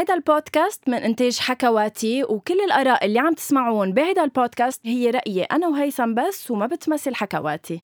[0.00, 5.68] هيدا البودكاست من إنتاج حكواتي وكل الآراء اللي عم تسمعون بهيدا البودكاست هي رأيي أنا
[5.68, 7.80] وهيثم بس وما بتمثل حكواتي.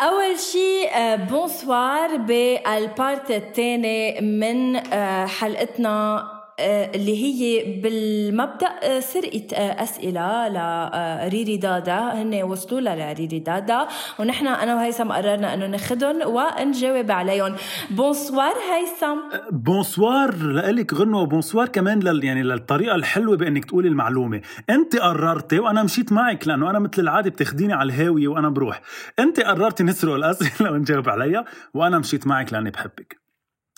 [0.00, 9.46] أول شيء بونسوار بال part الثاني من آه، حلقتنا آه، اللي هي بالمبدأ آه، سرقة
[9.54, 10.48] آه، أسئلة.
[10.48, 11.98] لريري دادا.
[11.98, 13.86] هن وصلوا لها لريري دادا.
[14.18, 17.54] ونحن أنا وهيثم قررنا إنه ناخذهم ونجاوب عليهم.
[17.90, 21.22] بونسوار هيثم بونسوار لك غنوة.
[21.22, 24.40] وبونسوار كمان لل يعني للطريقة الحلوة بإنك تقولي المعلومة.
[24.70, 28.80] أنت قررتي وأنا مشيت معك لأنه أنا مثل العادة بتاخديني على الهاوية وأنا بروح.
[29.18, 33.25] أنت قررتي نسرق الأسئلة ونجاوب عليها وأنا مشيت معك لأني بحبك.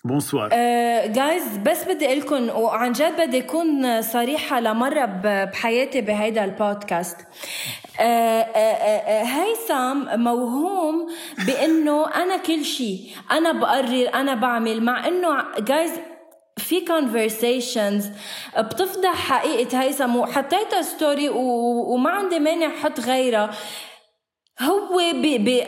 [0.05, 0.49] بونسوار
[1.07, 7.17] جايز uh, بس بدي أقول لكم وعن جد بدي أكون صريحة لمرة بحياتي بهيدا البودكاست.
[7.17, 7.21] uh,
[7.99, 8.03] uh,
[9.09, 11.09] هيثم موهوم
[11.47, 13.01] بإنه أنا كل شيء
[13.31, 15.91] أنا بقرر أنا بعمل مع إنه جايز
[16.59, 18.05] في conversations
[18.61, 23.51] بتفضح حقيقة هيثم وحطيتها story وما عندي مانع أحط غيرها.
[24.63, 24.99] هو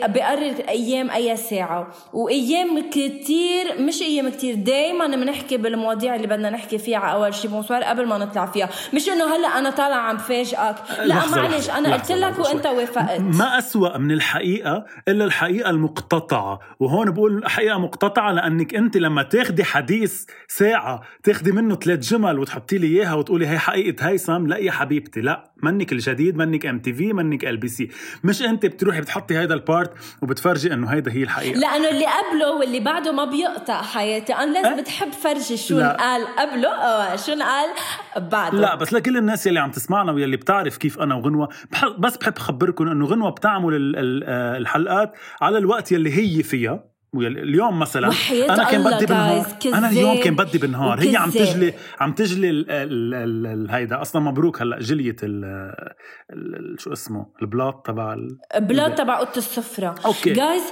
[0.07, 6.77] بقرر أيام أي ساعة وأيام كتير مش أيام كتير دايما بنحكي بالمواضيع اللي بدنا نحكي
[6.77, 8.69] فيها على اول شيء بونسوار قبل ما نطلع فيها.
[8.93, 10.75] مش إنه هلأ أنا طالع عم فاجئك.
[11.05, 13.19] لا معلش أنا قلت لك وأنت وافقت.
[13.19, 16.59] ما أسوأ من الحقيقة إلا الحقيقة المقتطعة.
[16.79, 22.77] وهون بقول حقيقة مقتطعة لأنك أنت لما تاخدي حديث ساعة تاخدي منه ثلاث جمل وتحطي
[22.77, 25.51] لي إياها وتقولي هي حقيقة هيثم لا يا حبيبتي لا.
[25.63, 27.89] منك الجديد منك ام تي في منك ال بي سي
[28.23, 31.59] مش أنت بتروحي بتحطي هيدا ال part وبتفرجي إنه هيدا هي الحقيقة.
[31.59, 34.33] لأنه اللي قبله واللي بعده ما بيقطع حياتي.
[34.33, 37.69] أنا لازم أه؟ بتحب فرجي شو قال قبله أو شو قال
[38.31, 38.57] بعده.
[38.57, 41.49] لا بس لكل الناس يلي عم تسمعنا واللي بتعرف كيف أنا وغنوة
[41.99, 43.93] بس بحب أخبركم إنه غنوة بتعمل
[44.35, 46.90] الحلقات على الوقت يلي هي فيها.
[47.15, 48.11] اليوم مثلا
[48.49, 50.99] أنا كان بدي بالنهار أنا اليوم كان بدي بالنهار.
[51.01, 55.73] هي عم تجلي عم تجلي ال ال ال ال هيدا أصلا مبروك هلأ جليت ال
[56.79, 58.15] شو اسمه البلاط تبع
[58.55, 59.95] البلاط تبع اوضه السفرة.
[60.05, 60.33] أوكي.
[60.33, 60.63] جايز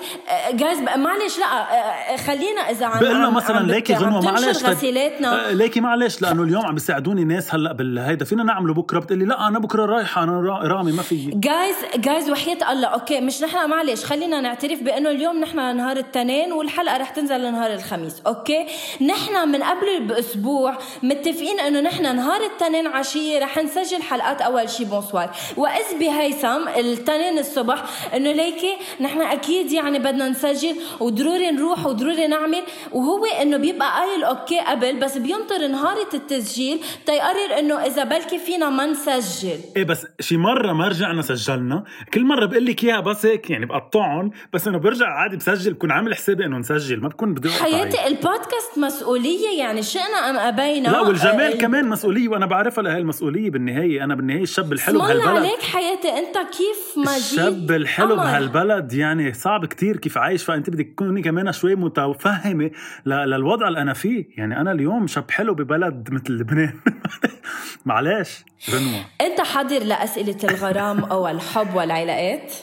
[0.53, 5.49] جايز معلش لا خلينا إذا عم بقول مثلا ليكي غنوة معلش غسيلاتنا.
[5.49, 8.99] آه، ليكي معلش لأنه اليوم عم بيساعدوني ناس هلأ بالهيدا فينا نعمله بكرة.
[8.99, 11.31] بتقلي لا أنا بكرة رايحة أنا رامي ما في.
[11.33, 12.87] جايز جايز وحياة الله.
[12.87, 16.28] أوكي مش نحن معلش خلينا نعترف بأنه اليوم نحن نهار التاني.
[16.29, 18.65] الاثنين والحلقة رح تنزل نهار الخميس أوكي؟
[19.01, 24.85] نحن من قبل بأسبوع متفقين إنه نحن نهار الاثنين عشية رح نسجل حلقات أول شي
[24.85, 25.29] بونسوار.
[25.57, 27.83] وإذ بهيثم الاثنين الصبح
[28.15, 32.63] إنه ليكي نحن أكيد يعني بدنا نسجل وضروري نروح وضروري نعمل.
[32.91, 38.69] وهو إنه بيبقى قايل أوكي قبل بس بينطر نهارة التسجيل تيقرر إنه إذا بلكي فينا
[38.69, 39.59] ما نسجل.
[39.77, 41.83] إيه بس شي مرة ما رجعنا سجلنا.
[42.13, 45.91] كل مرة بقول لك إياها بس هيك يعني بقطعهم بس إنه برجع عادي بسجل بكون
[45.91, 50.89] عامل حسابي إنه نسجل ما بكون بدي حياتي البودكاست مسؤولية يعني شئنا أم أبينا.
[50.89, 54.03] لا والجمال آه كمان مسؤولية وأنا بعرفها لهي المسؤولية بالنهاية.
[54.03, 55.27] أنا بالنهاية الشاب الحلو بهالبلد.
[55.27, 58.15] عليك حياتي أنت كيف ما الشاب الحلو.
[58.15, 60.43] بهالبلد يعني صعب كتير كيف عايش.
[60.43, 62.71] فأنت بدك تكوني كمان شوي متفهمة
[63.05, 64.25] للوضع اللي أنا فيه.
[64.37, 66.73] يعني أنا اليوم شاب حلو ببلد مثل لبنان.
[67.85, 72.53] معلش غنوه أنت حاضر لأسئلة الغرام أو الحب والعلاقات؟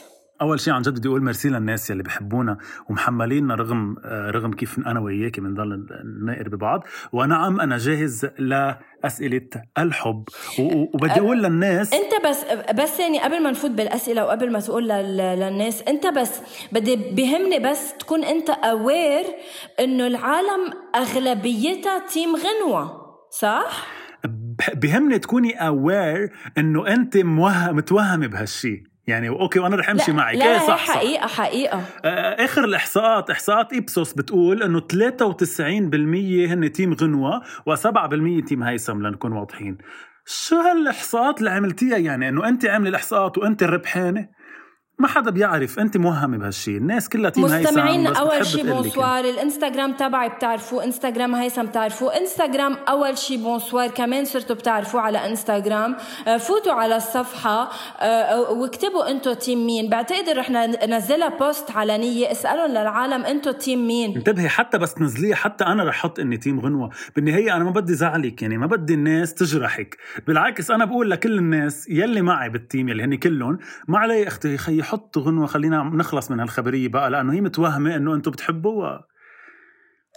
[0.41, 2.57] أول شيء عن جد بدي أقول ميرسي للناس يلي بحبونا
[2.89, 5.85] ومحمليننا رغم رغم كيف أنا وياكي بنضل
[6.25, 6.83] نقر ببعض.
[7.11, 10.23] ونعم أنا جاهز لأسئلة الحب.
[10.59, 15.81] وبدي أقول للناس أنت بس بس يعني قبل ما نفوت بالأسئلة وقبل ما تقول للناس
[15.81, 19.25] أنت بس بدي بهمني بس تكون أنت aware
[19.79, 23.87] إنه العالم أغلبيتها team غنوة صح؟
[24.75, 30.59] بهمني تكوني aware إنه أنت متوهمة بهالشيء يعني أوكي وأنا رح أمشي معك لا, لا
[30.59, 31.37] صح حقيقه صح.
[31.37, 39.07] حقيقة آه، آخر الإحصاءات إحصاءات ايبسوس بتقول إنه 93% هن team غنوة و7% team هيثم
[39.07, 39.77] لنكون واضحين.
[40.25, 44.27] شو هالإحصاءات اللي عملتيها يعني؟ إنه انت عاملة الإحصاءات وانت الربحانة؟
[44.99, 49.93] ما حدا بيعرف انت موهمة بهالشيء الناس كلها team هيثم مستمعين أول شيء بونسوار الإنستغرام
[49.93, 52.17] تبعي بتعرفوه إنستغرام هيثم بتعرفوه.
[52.17, 55.95] إنستغرام أول شيء بونسوار كمان صرتوا بتعرفوه على إنستغرام.
[56.27, 57.69] آه، فوتوا على الصفحة
[57.99, 59.89] آه، واكتبوا انتو تيم مين.
[59.89, 62.31] بعتقد رح ننزلها post علنية.
[62.31, 64.15] اسالوا للعالم انتو team مين.
[64.17, 66.89] انتبهي حتى بس تنزليه حتى أنا رح أحط إني team غنوة.
[67.15, 69.97] بالنهاية أنا ما بدي زعلك يعني ما بدي الناس تجرحك.
[70.27, 73.57] بالعكس أنا بقول لكل الناس يلي معي بالتيم يلي هن كلهم
[73.87, 78.15] ما علي أختي خيي حطوا غنوة خلينا نخلص من هالخبرية بقى لأنه هي متوهمة إنه
[78.15, 78.97] أنتم بتحبوا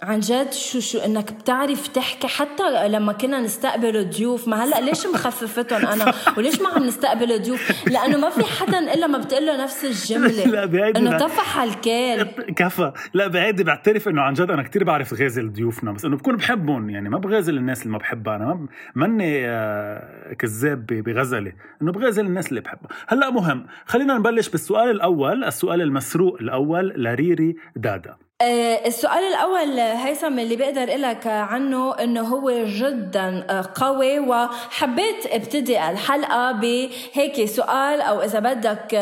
[0.03, 5.07] عن جد شو شو إنك بتعرف تحكي حتى لما كنا نستقبل ضيوف ما هلأ ليش
[5.07, 9.63] مخففتهم أنا؟ وليش ما عم نستقبل ضيوف لأنه ما في حدا إلا ما بتقول له
[9.63, 10.45] نفس الجملة.
[10.53, 12.23] لا بعيد إنه طفح الكيل.
[12.55, 12.91] كفى.
[13.13, 16.89] لا بعيد بعترف إنه عن جد أنا كتير بعرف غازل ضيوفنا بس إنه بكون بحبهم
[16.89, 22.49] يعني ما بغازل الناس اللي ما بحبها أنا ماني آه، كذاب بغزلي إنه بغازل الناس
[22.49, 28.15] اللي بحبها هلأ مهم خلينا نبلش بالسؤال الأول السؤال المسروق الأول لريري دادا.
[28.41, 36.51] السؤال الأول هيثم اللي بقدر لك عنه إنه هو جدا آه، قوي وحبيت ابتدي الحلقة
[36.51, 38.95] بهيك سؤال أو إذا بدك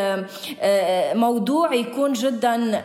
[0.62, 2.82] آه، موضوع يكون جدا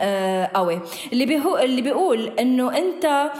[0.53, 0.79] قوي.
[1.13, 3.31] اللي بيهو اللي بيقول إنه أنت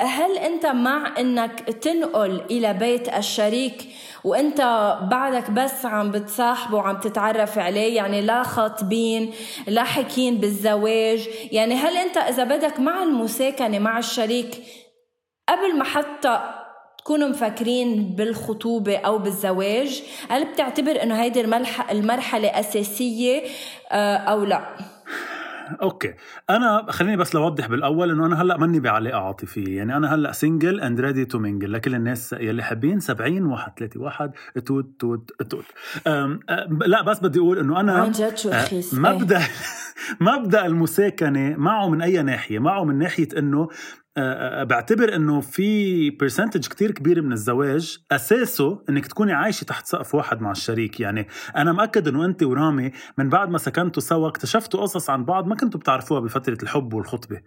[0.00, 3.88] هل أنت مع إنك تنقل إلى بيت الشريك
[4.24, 4.60] وانت
[5.10, 9.32] بعدك بس عم بتصاحبه وعم تتعرف عليه يعني لا خاطبين
[9.66, 14.62] لا حكين بالزواج يعني هل انت إذا بدك مع المساكنة مع الشريك
[15.48, 16.40] قبل ما حتى
[16.98, 21.40] تكونوا مفكرين بالخطوبة أو بالزواج هل بتعتبر أنه هيدي
[21.90, 23.42] المرحلة أساسية
[23.92, 24.91] آه، أو لا؟
[25.82, 26.14] أوكي.
[26.50, 30.80] أنا خليني بس لوضح بالأول إنه أنا هلأ ماني بعلاقه عاطفيه يعني أنا هلأ single
[30.80, 34.32] and ready to mingle لكل الناس يلي حابين 70 1 3 1
[34.66, 35.64] توت توت توت.
[36.86, 39.42] لا بس بدي أقول إنه أنا عن جد شو رخيص مبدأ
[40.20, 43.68] مبدأ المساكنة معه من أي ناحية؟ معه من ناحية إنه
[44.62, 50.40] بعتبر إنه في percentage كتير كبير من الزواج أساسه إنك تكوني عايشة تحت سقف واحد
[50.40, 51.00] مع الشريك.
[51.00, 55.46] يعني أنا مأكد إنه انت ورامي من بعد ما سكنتوا سوا اكتشفتوا قصص عن بعض
[55.46, 57.40] ما كنتوا بتعرفوها بفترة الحب والخطبة.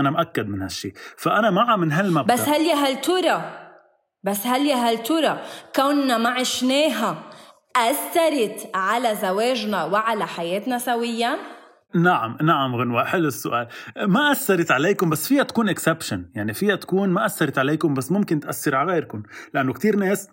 [0.00, 0.92] أنا مأكد من هالشي.
[1.16, 3.66] فأنا مع من هالمبدا بس هل يا هل ترى
[4.24, 5.40] بس هل يا هل ترى
[5.76, 7.22] كوننا ما عشناها
[7.76, 11.55] أثرت على زواجنا وعلى حياتنا سويا؟
[11.96, 13.68] نعم نعم غنوة حلو السؤال.
[13.96, 18.40] ما أثرت عليكم بس فيها تكون اكسبشن يعني فيها تكون ما أثرت عليكم بس ممكن
[18.40, 19.22] تأثر على غيركم.
[19.54, 20.28] لأنه كتير ناس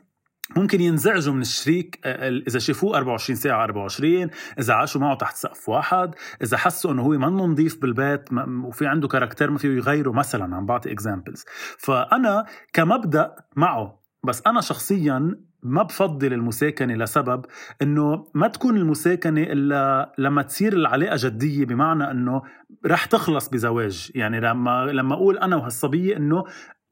[0.55, 1.99] ممكن ينزعجوا من الشريك
[2.47, 4.29] إذا شافوه 24 ساعة 24
[4.59, 8.29] إذا عاشوا معه تحت سقف واحد إذا حسوا إنه هو منه نظيف بالبيت
[8.63, 11.45] وفي عنده caractère ما فيه يغيره مثلا عم بعطي examples
[11.77, 17.45] فأنا كمبدأ معه بس أنا شخصيا ما بفضل المساكنة لسبب
[17.81, 22.41] إنه ما تكون المساكنة إلا لما تصير العلاقة جدية بمعنى إنه
[22.85, 24.11] رح تخلص بزواج.
[24.15, 26.43] يعني لما لما أقول أنا وهالصبية إنه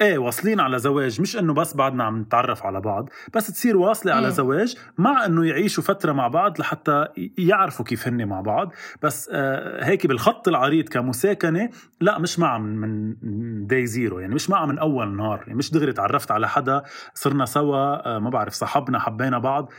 [0.01, 1.21] إيه واصلين على زواج.
[1.21, 5.45] مش إنه بس بعدنا عم نتعرف على بعض بس تصير واصلة على زواج مع إنه
[5.45, 7.07] يعيشوا فترة مع بعض لحتى
[7.38, 8.74] يعرفوا كيف هن مع بعض.
[9.01, 11.69] بس آه هيك بالخط العريض كمساكنة
[12.01, 12.80] لا مش معها من
[13.21, 16.83] من day zero يعني مش معها من أول نهار يعني مش دغري تعرفت على حدا
[17.13, 19.71] صرنا سوا آه ما بعرف صاحبنا حبينا بعض.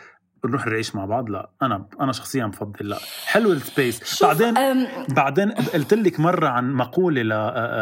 [0.44, 1.50] نروح نعيش مع بعض؟ لا.
[1.62, 2.98] أنا أنا شخصيا بفضل لا.
[3.26, 4.54] حلو ال space بعدين
[5.08, 7.22] بعدين قلت لك مرة عن مقولة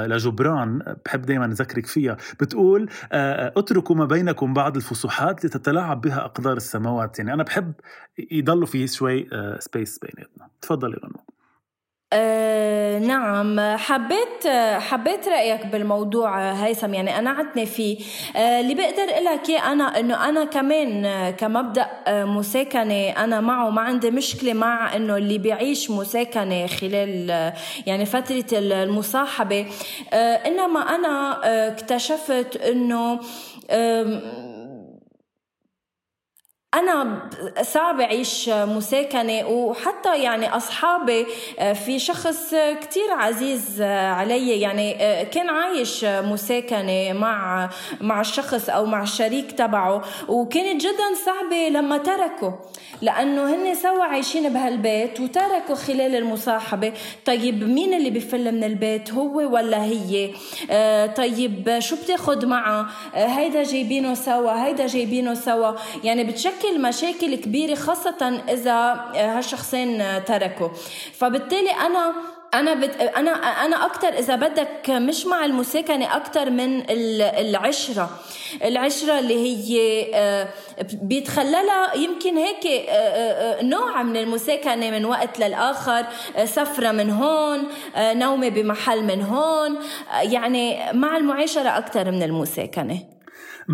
[0.07, 2.17] لجبران بحب دائما أذكرك فيها.
[2.41, 7.19] بتقول اتركوا ما بينكم بعض الفسحات لتتلاعب بها أقدار السماوات.
[7.19, 7.73] يعني أنا بحب
[8.31, 9.29] يضلوا في شوي
[9.59, 10.49] سبيس بيناتنا.
[10.61, 11.40] تفضلي غنوة.
[12.13, 13.77] أه نعم.
[13.77, 14.47] حبيت
[14.79, 16.95] حبيت رأيك بالموضوع هيثم.
[16.95, 17.99] يعني قنعتني فيه.
[18.37, 23.71] أه اللي بقدر لك أنا إنه أنا كمان كمبدأ مساكنة أنا معه.
[23.71, 27.53] ما عندي مشكلة مع إنه اللي بيعيش مساكنة خلال
[27.87, 29.67] يعني فترة المصاحبة.
[30.13, 33.21] أه إنما أنا اكتشفت إنه
[36.75, 37.29] أنا
[37.63, 41.27] صعب أعيش مساكنة وحتى يعني أصحابي
[41.59, 44.61] آه، في شخص كتير عزيز علي.
[44.61, 51.69] يعني آه، كان عايش مساكنة مع مع الشخص أو مع الشريك تبعه وكانت جدا صعبة
[51.69, 52.53] لما تركوا
[53.03, 56.93] لأنه هن سوا عايشين بهالبيت وتركوا خلال المصاحبة.
[57.27, 60.31] طيب مين اللي بفل من البيت هو ولا هي؟
[60.71, 65.73] آه، طيب شو بتاخد معها هيدا جايبينه سوا هيدا جايبينه سوا.
[66.05, 68.75] يعني بتشكل بتشكل مشاكل كبيرة خاصة إذا
[69.15, 70.69] هالشخصين تركوا.
[71.13, 72.13] فبالتالي أنا
[72.55, 72.97] أنا بت...
[73.17, 73.31] أنا
[73.65, 78.11] أنا أكثر إذا بدك مش مع المساكنة أكثر من العشرة.
[78.65, 80.49] العشرة اللي هي آه،
[81.03, 86.07] بيتخللها يمكن هيك آه، آه، نوع من المساكنة من وقت للآخر
[86.45, 89.79] سفرة من هون نومة بمحل من هون.
[90.23, 93.20] يعني مع المعاشرة أكثر من المساكنة.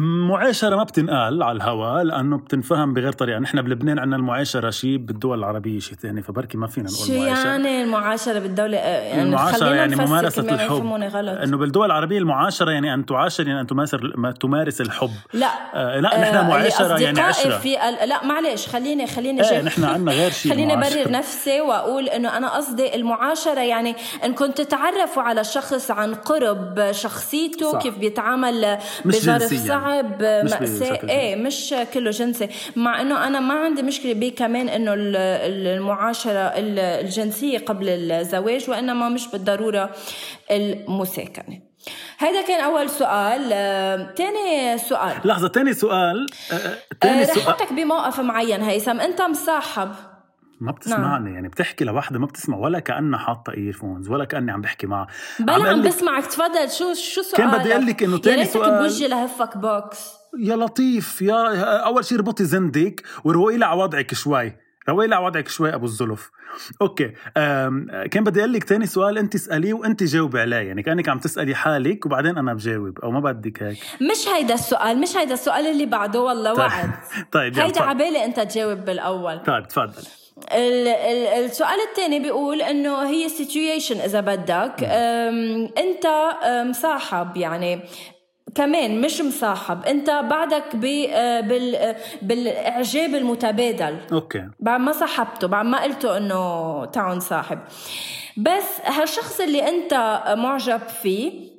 [0.01, 5.39] معاشرة ما بتنقال على الهواء لأنه بتنفهم بغير طريقة نحن بلبنان عندنا المعاشرة شيء بالدول
[5.39, 9.97] العربية شيء ثاني فبركي ما فينا نقول شو معاشرة يعني المعاشرة بالدولة يعني المعاشرة يعني
[9.97, 14.81] ممارسة الحب غلط إنه بالدول العربية المعاشرة يعني أن تعاشر يعني أن تمارس ما تمارس
[14.81, 17.77] الحب لا آه لا نحن آه، معاشرة يعني عشرة في.
[18.07, 20.75] لا معلش خليني خليني جاي- نحن عندنا غير شيء خليني.
[20.75, 27.73] أبرر نفسي وأقول إنه أنا قصدي المعاشرة يعني انكم تتعرفوا على الشخص عن قرب شخصيته
[27.73, 27.79] صح.
[27.83, 29.55] كيف بيتعامل بظرف.
[29.55, 29.86] صعب
[30.45, 30.99] مش مأساة.
[31.09, 32.49] إيه مش كله جنسي.
[32.77, 37.89] مع إنه أنا ما عندي مشكلة بيه كمان إنه ال- ال- المعاشرة ال- الجنسية قبل
[37.89, 39.91] الزواج وإنما مش بالضرورة
[40.51, 41.61] المساكنة.
[42.19, 43.51] هذا كان أول سؤال.
[43.53, 45.13] آه، تاني سؤال.
[45.25, 46.27] لحظة تاني سؤال.
[46.53, 47.47] آه، آه، آه، رح سؤال.
[47.49, 49.01] أحطك بموقف معين هيثم.
[49.01, 49.93] أنت مصاحب.
[50.61, 54.87] ما بتسمعني يعني بتحكي لوحدة ما بتسمع ولا كأنها حاطة earphones ولا كأني عم بحكي
[54.87, 55.07] معها.
[55.41, 56.27] بلا عم لك- بسمعك.
[56.27, 60.11] تفضل شو شو سؤالك كان بدي أقول لك إنه تاني يا سؤال- بوجهي لهفك بوكس
[60.39, 64.57] يا لطيف يا أول شيء اربطي زندك وروقي لي على وضعك شوي.
[64.89, 66.31] روقي لي على وضعك شوي أبو الزلف.
[66.83, 67.13] okay
[68.11, 70.57] كان بدي أقول لك ثاني سؤال أنت اسأليه وأنت جاوبي عليه.
[70.57, 73.79] يعني كأنك عم تسألي حالك وبعدين أنا بجاوب أو ما بدك هيك.
[74.11, 76.61] مش هيدا السؤال مش هيدا السؤال اللي بعده والله طيب.
[76.61, 76.91] وعد.
[77.33, 77.83] طيب هيدا.
[77.83, 79.39] عبالي أنت تجاوب بالأول.
[79.43, 80.03] طيب تفضل.
[80.53, 84.85] السؤال الثاني بيقول إنه هي situation إذا بدك.
[85.79, 86.07] أنت
[86.69, 87.81] مصاحب يعني
[88.55, 89.85] كمان مش مصاحب.
[89.85, 90.65] أنت بعدك
[91.13, 93.99] آه، بال بالإعجاب المتبادل.
[94.13, 94.49] أوكي.
[94.61, 97.59] بعد ما صاحبته بعد ما قلته إنه تعالوا نصاحب
[98.37, 101.56] بس هالشخص اللي أنت معجب فيه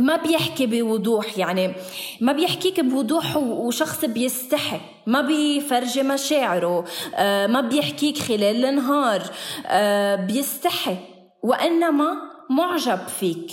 [0.00, 1.74] ما بيحكي بوضوح يعني
[2.20, 6.84] ما بيحكيك بوضوح وشخص بيستحي ما بيفرجي مشاعره
[7.14, 9.22] آه، ما بيحكيك خلال النهار
[9.66, 10.96] آه، بيستحي
[11.42, 12.16] وإنما
[12.50, 13.50] معجب فيك.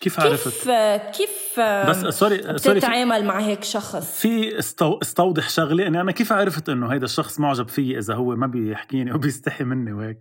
[0.00, 0.70] كيف عرفت؟ كيف
[1.16, 4.98] كيف بس sorry sorry بتتعامل مع هيك شخص؟ في استو...
[5.02, 9.12] استوضح شغله إني أنا كيف عرفت إنه هيدا الشخص معجب فيي إذا هو ما بيحكيني
[9.14, 10.18] وبيستحي مني وهيك؟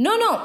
[0.00, 0.38] no no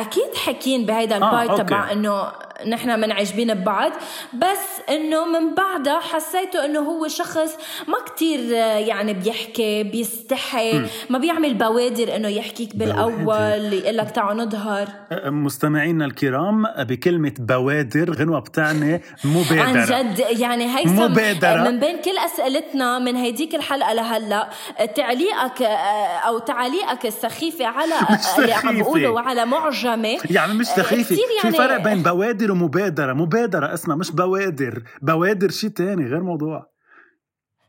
[0.00, 1.62] أكيد حكين بهيدا آه، ال part okay.
[1.62, 2.22] تبع إنه
[2.68, 3.92] نحن منعجبين ببعض
[4.34, 7.56] بس إنه من بعدها حسيته إنه هو شخص
[7.88, 14.44] ما كتير آه، يعني بيحكي بيستحي ما بيعمل بوادر إنه يحكيك بالأول يقول لك تعالوا
[14.44, 14.88] نظهر
[15.24, 21.70] مستمعينا الكرام بكلمة بوادر غنوة بتعني مبادرة عن جد يعني هيثم مبادرة.
[21.70, 24.48] من بين كل أسئلتنا من هيديك الحلقة لهلأ
[24.96, 27.94] تعليقك آه، أو تعليقك السخيفة على
[28.38, 28.78] اللي عم.
[28.80, 29.44] بقوله وعلى
[29.86, 31.14] معجمه يعني مش سخيفة.
[31.14, 33.12] كتير في يعني- فرق بين بوادر ومبادرة.
[33.12, 34.82] مبادرة اسمها مش بوادر.
[35.02, 36.76] بوادر شيء تاني غير موضوع.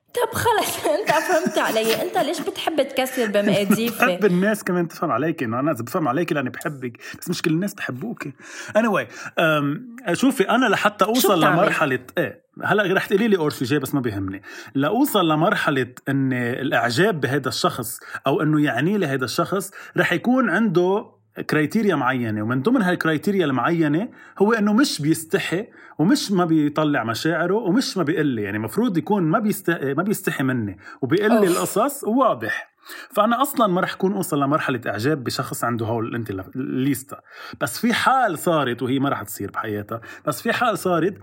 [0.08, 0.86] طب خلص.
[1.00, 2.02] انت فهمت علي.
[2.02, 6.50] انت ليش بتحب تكسر بمقاديفي بحب الناس كمان تفهم عليك إنه أنا بفهم عليك لأني
[6.50, 6.98] بحبك.
[7.22, 8.24] بس مش كل الناس بحبوك.
[8.78, 9.06] Anyway
[10.14, 14.42] شوفي أنا لحتى أوصل؟ لمرحلة إيه هلأ رح تقولي لي أورفي جاي بس ما بيهمني.
[14.76, 21.06] لأوصل لمرحلة ان الإعجاب بهذا الشخص أو إنه يعني لي هذا الشخص رح يكون عنده
[21.42, 22.42] criteria معينة.
[22.42, 25.68] ومن ضمن هال criteria المعينة هو إنه مش بيستحي
[26.00, 30.44] ومش ما بيطلع مشاعره ومش ما بيقول لي يعني المفروض يكون ما بيستحي ما بيستحي
[30.44, 31.48] مني وبيقول لي.
[31.48, 32.78] القصص وواضح
[33.10, 37.22] فأنا أصلا ما رح كون أوصل لمرحلة إعجاب بشخص عنده هول on the list
[37.62, 41.18] بس في حال صارت وهي ما رح تصير بحياتها بس في حال صارت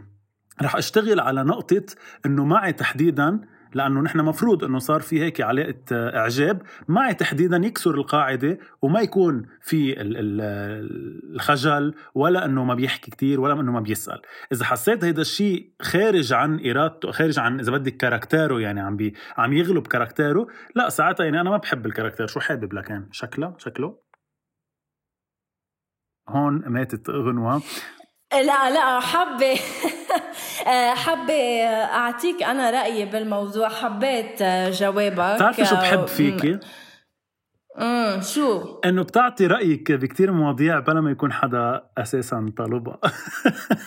[0.62, 1.83] رح أشتغل على نقطة
[2.26, 3.40] إنه معي تحديدا
[3.74, 6.62] لأنه نحن مفروض إنه صار في هيك علاقة آه، إعجاب.
[6.88, 13.40] معي تحديدا يكسر القاعدة وما يكون في ال- ال- الخجل ولا إنه ما بيحكي كتير
[13.40, 14.22] ولا إنه ما بيسأل.
[14.52, 18.96] إذا حسيت هيدا الشيء خارج عن إرادته خارج عن إذا بدك character ه يعني عم
[18.96, 22.26] بي عم يغلب character ه لا ساعتها يعني أنا ما بحب الكاركتير.
[22.26, 23.98] شو حابب لكن شكله؟ شكله؟
[26.28, 27.62] هون ماتت غنوة
[28.42, 29.54] لا لا حابة
[31.04, 31.34] حابة
[31.84, 33.68] أعطيك أنا رأيي بالموضوع.
[33.68, 34.42] حبيت
[34.80, 35.34] جوابك.
[35.34, 36.58] بتعرفي شو بحب فيكي؟
[37.78, 42.98] امم شو؟ إنه بتعطي رأيك بكتير مواضيع بلا ما يكون حدا أساسا طالبها.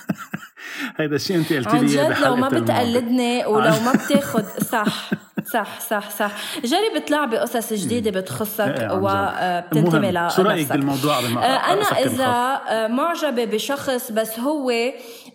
[0.98, 2.50] هيدا الشيء انت قلتي لي جد لو ما.
[2.50, 5.10] بتقلدني ولو ما بتاخد صح.
[5.46, 6.32] صح صح صح
[6.64, 8.92] جرب تلعبي قصص جديدة بتخصك إيه،.
[8.92, 14.72] وبتنتمي شو رأيك لنفسك بالموضوع قبل ما آه، أنا؟ إذا آه، معجبة بشخص بس هو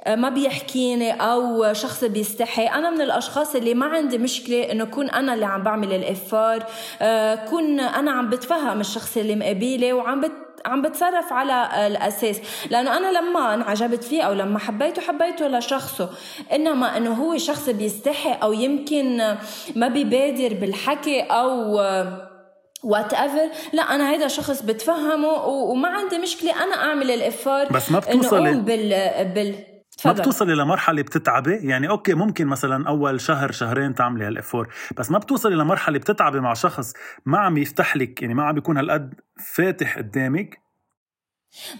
[0.04, 5.11] آه، ما بيحكيني أو شخص بيستحي أنا من الأشخاص اللي ما عندي مشكلة إنه كون
[5.11, 6.66] أنا اللي عم بعمل الإفار
[7.02, 10.32] آه، كون أنا عم بتفهم الشخص اللي مقابله وعم بت
[10.66, 12.40] عم بتصرف على الأساس.
[12.71, 16.11] لأنه أنا لما انعجبت فيه أو لما حبيته حبيته لشخصه.
[16.52, 19.16] إنما إنه هو شخص بيستحي أو يمكن
[19.76, 21.75] ما بيبادر بالحكي أو
[22.85, 27.99] whatever لا أنا هيدا شخص بتفهمه وما عندي مشكلة أنا أعمل ال effort بس ما
[27.99, 29.54] بتوصلي- بال بال
[30.06, 35.11] ما بتوصلي لمرحلة بتتعبي؟ يعني okay ممكن مثلا أول شهر شهرين تعملي هال effort بس
[35.11, 36.92] ما بتوصلي لمرحلة بتتعبي مع شخص
[37.26, 39.14] ما عم يفتح لك يعني ما عم بيكون هالقد
[39.54, 40.62] فاتح قدامك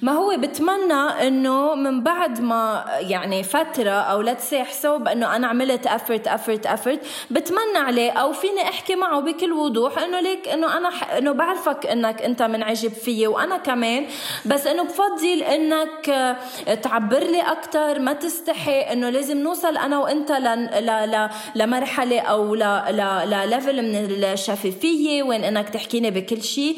[0.03, 5.47] ما هو بتمنى إنه من بعد ما يعني فترة أو let's say حسيت إنه أنا
[5.47, 10.77] عملت effort effort effort بتمنى عليه أو فيني أحكي معه بكل وضوح إنه ليك إنه
[10.77, 11.13] أنا ح...
[11.13, 14.07] إنه بعرفك إنك أنت منعجب فيي وأنا كمان.
[14.45, 16.37] بس إنه بفضل إنك
[16.83, 20.45] تعبر لي أكثر ما تستحي إنه لازم نوصل أنا وأنت ل...
[20.45, 21.11] ل...
[21.11, 21.29] ل...
[21.55, 22.59] لمرحلة أو ل...
[22.91, 23.01] ل...
[23.27, 26.77] لل level من الشفافية وين إنك تحكيني بكل شيء.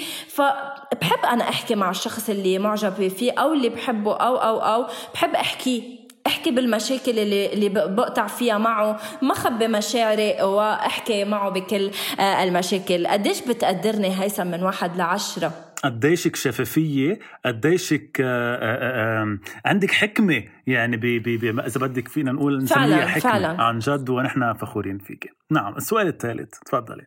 [0.94, 4.86] فبحب أنا أحكي مع الشخص اللي معجب معجبة فيه أو اللي بحبه أو أو أو
[5.14, 11.90] بحب أحكي أحكي بالمشاكل اللي اللي بقطع فيها معه ما خبي مشاعري وأحكي معه بكل
[12.20, 13.06] آه، المشاكل.
[13.06, 15.52] قديش بتقدرني هيثم من واحد لعشرة؟
[15.84, 22.62] قديشك شفافية؟ قديشك آه، آه، عندك حكمة؟ يعني بي بي بي إذا بدك فينا نقول
[22.62, 23.32] نسميها حكمة.
[23.32, 23.62] فعلا.
[23.62, 26.58] عن جد ونحن فخورين فيك نعم السؤال الثالث.
[26.66, 27.06] تفضلي.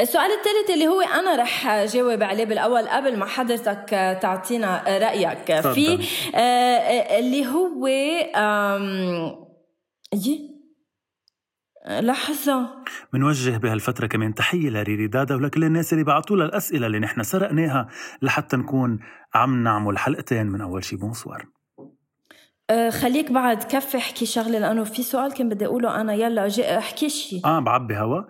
[0.00, 5.60] السؤال الثالث اللي هو أنا رح جاوب عليه بالأول قبل ما حضرتك تعطينا رأيك.
[5.60, 7.86] في آه، آه، اللي هو
[10.14, 10.50] يي
[11.88, 12.70] لحظة.
[13.12, 17.88] منوجه بهالفترة كمان تحية لريري دادا ولكل الناس اللي بعثوا لها الأسئلة اللي نحن سرقناها
[18.22, 18.98] لحتى نكون
[19.34, 20.96] عم نعمل حلقتين من أول شي.
[20.96, 21.46] بونسوار.
[22.90, 26.14] خليك بعد كفي احكي شغلة لأنه في سؤال كان بدي أقوله أنا.
[26.14, 26.48] يلا
[26.78, 28.22] احكي شيء آه بعبي هوا.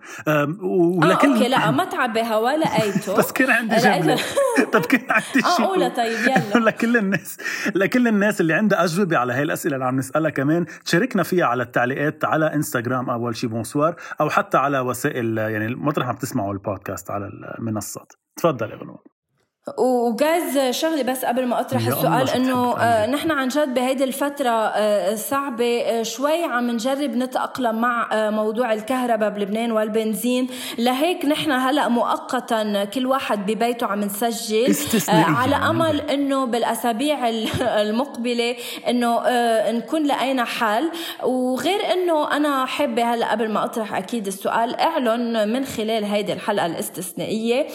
[0.61, 3.15] ولكن آه okay لا ما تعبي هوا لقيته.
[3.19, 4.19] بس كان عندي جملة.
[4.73, 6.59] طب كان عندي شيء آه قولها طيب يلا.
[6.69, 7.37] لكل الناس
[7.75, 11.63] لكل الناس اللي عندها أجوبة على هاي الأسئلة اللي عم نسألها كمان تشاركنا فيها على
[11.63, 17.11] التعليقات على إنستغرام أول شي bonsoir أو حتى على وسائل يعني مطرح ما بتسمعوا البودكاست
[17.11, 17.29] على
[17.59, 18.13] المنصات.
[18.37, 19.03] تفضل يا بنو
[19.77, 25.15] just شغلي بس قبل ما اطرح السؤال انه آه نحن عن جد بهيدي الفترة آه
[25.15, 30.47] صعبة آه شوي عم نجرب نتأقلم مع موضوع الكهرباء بلبنان والبنزين.
[30.77, 34.75] لهيك نحن هلأ مؤقتا كل واحد ببيته عم نسجل
[35.09, 37.29] على أمل إنه بالأسابيع
[37.83, 38.55] المقبلة
[38.87, 39.21] إنه
[39.71, 40.91] نكون لقينا حل.
[41.23, 46.65] وغير إنه أنا حابة هلأ قبل ما أطرح أكيد السؤال إعلن من خلال هيدي الحلقة
[46.65, 47.67] الاستثنائية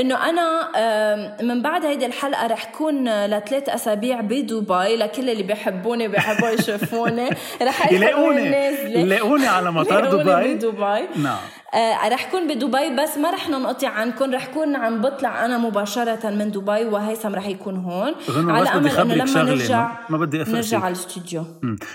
[0.00, 6.48] إنه أنا من بعد هيدي الحلقة رح كون لثلاث أسابيع بدبي لكل اللي بيحبوني بيحبوا
[6.58, 7.28] يشوفوني.
[7.62, 8.56] رح يلاقوني.
[9.02, 10.54] يلاقوني على مطار دبي.
[10.54, 11.22] بدبي.
[11.22, 11.38] نعم.
[11.74, 14.34] آه رح كون بدبي بس ما رح ننقطع عنكم.
[14.34, 18.14] رح كون عم بطلع أنا مباشرة من دبي وهيثم رح يكون هون.
[18.50, 21.44] على أمل إنه لما نرجع ما بدي افقسك نرجع على الاستوديو.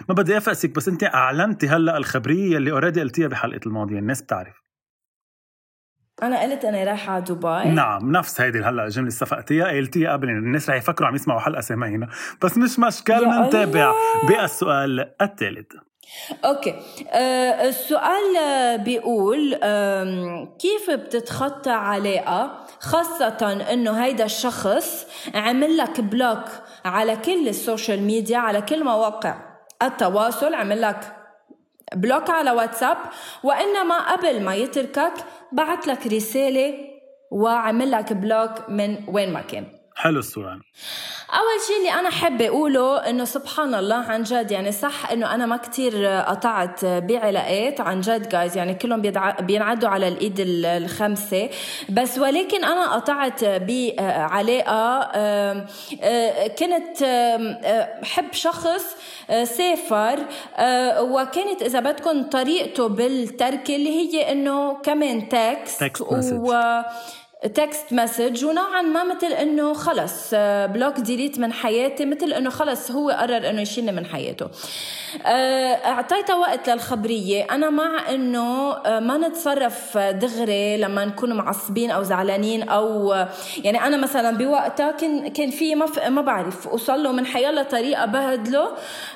[0.10, 4.00] ما بدي افقسك بس أنت أعلنتي هلأ الخبرية اللي already قلتيها بحلقة الماضية.
[4.00, 4.67] الناس بتعرف.
[6.24, 7.70] أنا قلت أنا رايحة على دبي.
[7.70, 11.62] نعم نفس هيدي هلأ الجمله اللي صفقتيها قلتيها قبل الناس رح يفكروا عم يسمعوا حلقة
[11.62, 12.10] سامعينها.
[12.42, 13.94] بس مش مشكل بنتابع
[14.28, 15.72] بالسؤال الثالث
[16.46, 16.76] okay.
[17.12, 18.38] آه السؤال
[18.84, 19.54] بيقول
[20.60, 26.46] كيف بتتخطى علاقة خاصة إنه هيدا الشخص عمل لك block
[26.86, 29.36] على كل ال social media على كل مواقع
[29.84, 31.17] التواصل عمل لك
[31.96, 32.98] block على واتساب
[33.44, 35.14] وإنما قبل ما يتركك
[35.52, 36.74] بعت لك رسالة
[37.32, 39.77] وعمل لك block من وين ما كان.
[40.00, 40.62] حلو السؤال.
[41.34, 45.46] أول شيء اللي أنا حابه أقوله إنه سبحان الله عن جد يعني صح إنه أنا
[45.46, 49.02] ما كتير قطعت بعلاقات عن جد جايز يعني كلهم
[49.40, 51.50] بينعدوا على الإيد الخمسة.
[51.90, 55.04] بس ولكن أنا قطعت بعلاقة
[56.48, 57.04] كنت
[58.04, 58.96] حب شخص
[59.30, 60.20] سافر
[61.00, 66.82] وكانت إذا بدكم طريقته بالتركه اللي هي إنه كمان تكست و
[67.44, 70.34] text message ونوعا ما مثل إنه خلص
[70.74, 74.48] block delete من حياتي مثل إنه خلص هو قرر إنه يشيلني من حياته.
[75.26, 77.48] آه، اعطيتها وقت للخبرية.
[77.52, 83.14] أنا مع إنه آه، ما نتصرف دغري لما نكون معصبين أو زعلانين أو
[83.64, 88.06] يعني أنا مثلا بوقتها كان كان في ما ما بعرف أوصل له من حيالله طريقه
[88.06, 88.70] بهدله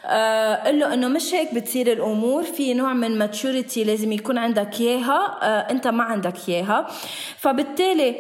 [0.06, 4.80] آه، قل له إنه مش هيك بتصير الأمور في نوع من maturity لازم يكون عندك
[4.80, 5.40] إياها
[5.72, 6.88] أنت ما عندك إياها.
[7.38, 8.11] فبالتالي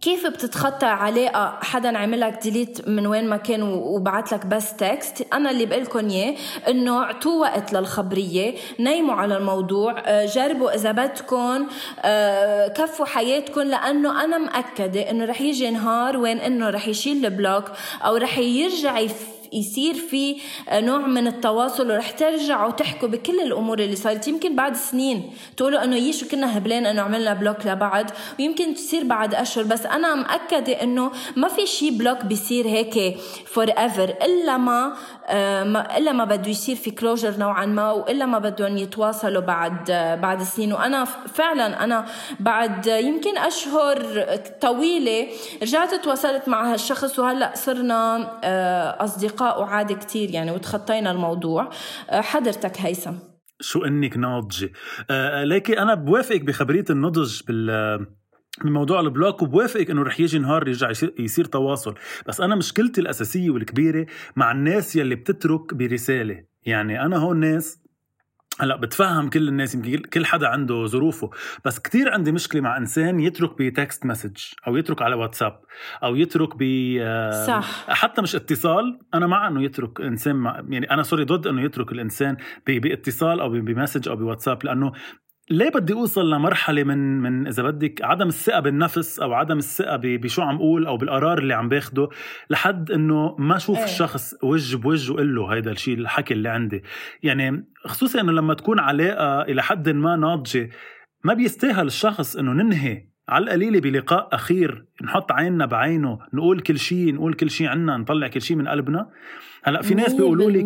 [0.00, 5.26] كيف بتتخطى علاقة حدا عمل لك delete من وين ما كان وبعت لك بس text
[5.32, 6.34] أنا اللي بقول لكم إياه
[6.68, 11.66] إنه اعطوا وقت للخبرية نيموا على الموضوع آه، جربوا إذا بدكم
[12.00, 17.32] آه، كفوا حياتكم لأنه أنا مأكدة إنه رح يجي نهار وين إنه رح يشيل ال
[17.32, 17.64] block
[18.04, 18.98] أو رح يرجع
[19.52, 20.36] يصير في
[20.72, 25.96] نوع من التواصل ورح ترجعوا تحكوا بكل الأمور اللي صارت يمكن بعد سنين تقولوا إنه
[25.96, 28.06] يشو كنا هبلين إنه عملنا block لبعض
[28.38, 34.14] ويمكن تصير بعد أشهر بس أنا مأكدة إنه ما في شيء block بيصير هيك forever
[34.24, 34.92] إلا ما
[35.30, 35.62] آه،
[35.96, 39.90] إلا ما بده يصير في closure نوعا ما وإلا ما بدهم يتواصلوا بعد
[40.22, 40.72] بعد سنين.
[40.72, 42.06] وأنا فعلا أنا
[42.40, 43.98] بعد يمكن أشهر
[44.60, 45.28] طويلة
[45.62, 49.04] رجعت تواصلت مع هالشخص وهلأ صرنا آه،
[49.38, 51.70] اصدقاء وعادي كتير يعني وتخطينا الموضوع.
[52.10, 53.14] آه، حضرتك هيثم.
[53.60, 54.70] شو إنك ناضجة.
[55.44, 58.06] لكن أنا بوافقك بخبرية النضج بال
[58.64, 61.94] من موضوع ال block وبوافقك إنه رح يجي نهار يرجع يصير تواصل.
[62.26, 66.44] بس أنا مشكلتي الأساسية والكبيرة مع الناس يلي بتترك برسالة.
[66.62, 67.80] يعني أنا هون ناس
[68.60, 71.30] هلا بتفهم كل الناس يمكن كل حدا عنده ظروفه
[71.64, 75.60] بس كتير عندي مشكلة مع إنسان يترك ب text message أو يترك على واتساب
[76.04, 76.62] أو يترك ب
[77.46, 77.84] صح.
[77.88, 81.92] حتى مش اتصال أنا مع إنه يترك إنسان مع يعني أنا سوري ضد إنه يترك
[81.92, 84.92] الإنسان باتصال أو بمسج أو بواتساب لأنه
[85.50, 90.42] ليه بدي أوصل لمرحلة من من إذا بدك عدم الثقة بالنفس أو عدم الثقة بشو
[90.42, 92.08] عم أقول أو بالقرار اللي عم باخده
[92.50, 93.84] لحد إنه ما أشوف إيه.
[93.84, 96.82] الشخص وجه بوجه وقول له هيدا الشيء الحكي اللي عندي
[97.22, 100.70] يعني خصوصا إنه لما تكون علاقة إلى حد ما ناضجة
[101.24, 107.14] ما بيستاهل الشخص إنه ننهي على القليلة بلقاء أخير نحط عيننا بعينه نقول كل شيء
[107.14, 109.10] نقول كل شيء عنا نطلع كل شيء من قلبنا.
[109.64, 110.64] هلأ في ناس بيقولوا لك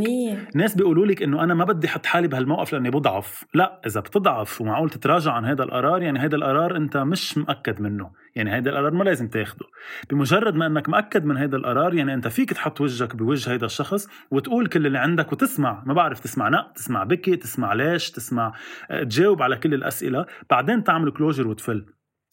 [0.54, 3.44] ناس بيقولوا لك إنه أنا ما بدي أحط حالي بهالموقف لأني بضعف.
[3.54, 8.10] لأ إذا بتضعف ومعقول تتراجع عن هذا القرار يعني هذا القرار أنت مش مأكد منه.
[8.34, 9.66] يعني هذا القرار ما لازم تاخده.
[10.10, 14.08] بمجرد ما إنك مأكد من هذا القرار يعني أنت فيك تحط وجهك بوجه هذا الشخص
[14.30, 15.82] وتقول كل اللي عندك وتسمع.
[15.86, 18.52] ما بعرف تسمع نق تسمع بكي تسمع ليش تسمع
[18.90, 20.26] آه، تجاوب على كل الأسئلة.
[20.50, 21.86] بعدين تعمل كلوجر وتفل.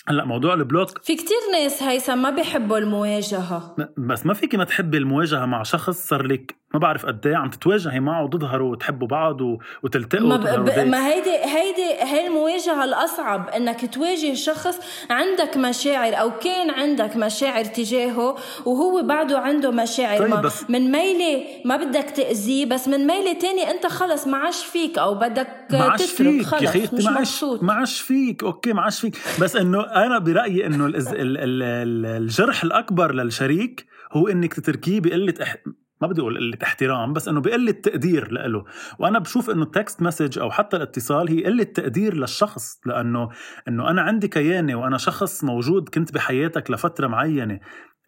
[0.10, 3.76] هلا موضوع البلوك في كتير ناس هيثم ما بيحبوا المواجهة.
[3.98, 7.50] بس ما فيكي ما تحبي المواجهة مع شخص صار لك ما بعرف قد إيه عم
[7.50, 9.42] تتواجهي معه وتظهروا وتحبوا بعض
[9.84, 10.80] وتلتقوا ما, ب...
[10.88, 17.66] ما هيدي هيدي هي المواجهة الأصعب إنك تواجه شخص عندك مشاعر أو كان عندك مشاعر
[17.66, 20.20] تجاهه وهو بعده عنده مشاعر.
[20.20, 24.38] طيب ما بس من ميلة ما بدك تأذيه بس من ميلة تاني أنت خلص ما
[24.38, 27.64] عاش فيك أو بدك تترك فيك خلص خيتي مش مبسوط.
[27.64, 29.18] معاش فيك أوكي معاش فيك.
[29.42, 30.96] بس إنه أنا برأيي إنه ال...
[30.96, 31.38] ال...
[31.38, 32.06] ال...
[32.06, 35.58] الجرح الأكبر للشريك هو إنك تتركيه بقلة إح...
[36.02, 38.64] ما بدي أقول قلة احترام بس إنه بقلة تقدير له
[39.00, 43.30] وأنا بشوف إنه ال text message أو حتى الاتصال هي قلة تقدير للشخص لأنه
[43.68, 47.60] إنه أنا عندي كياني وأنا شخص موجود كنت بحياتك لفترة معينة.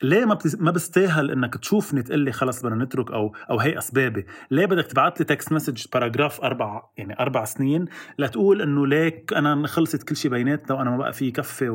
[0.04, 4.26] ليه ما ما بستاهل إنك تشوفني تقول لي خلص بدنا نترك أو أو هي أسبابي؟
[4.52, 7.86] ليه بدك تبعت لي text message paragraph أربع يعني أربع سنين
[8.20, 11.70] لتقول إنه ليك أنا خلصت كل شيء بيناتنا وأنا ما بقى فيي كفي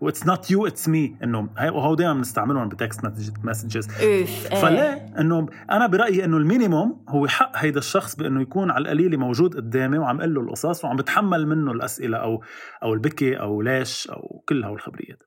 [0.00, 3.00] it's not you it's me إنه وهو دائما بنستعملهم ب text
[3.44, 3.88] messages
[4.62, 9.16] فليه إنه أنا برأيي إنه ال minimum هو حق هيدا الشخص بإنه يكون على القليله
[9.16, 12.42] موجود قدامي وعم قل له القصص وعم بتحمل منه الأسئلة أو
[12.82, 15.22] أو البكي أو ليش أو كل هالخبريات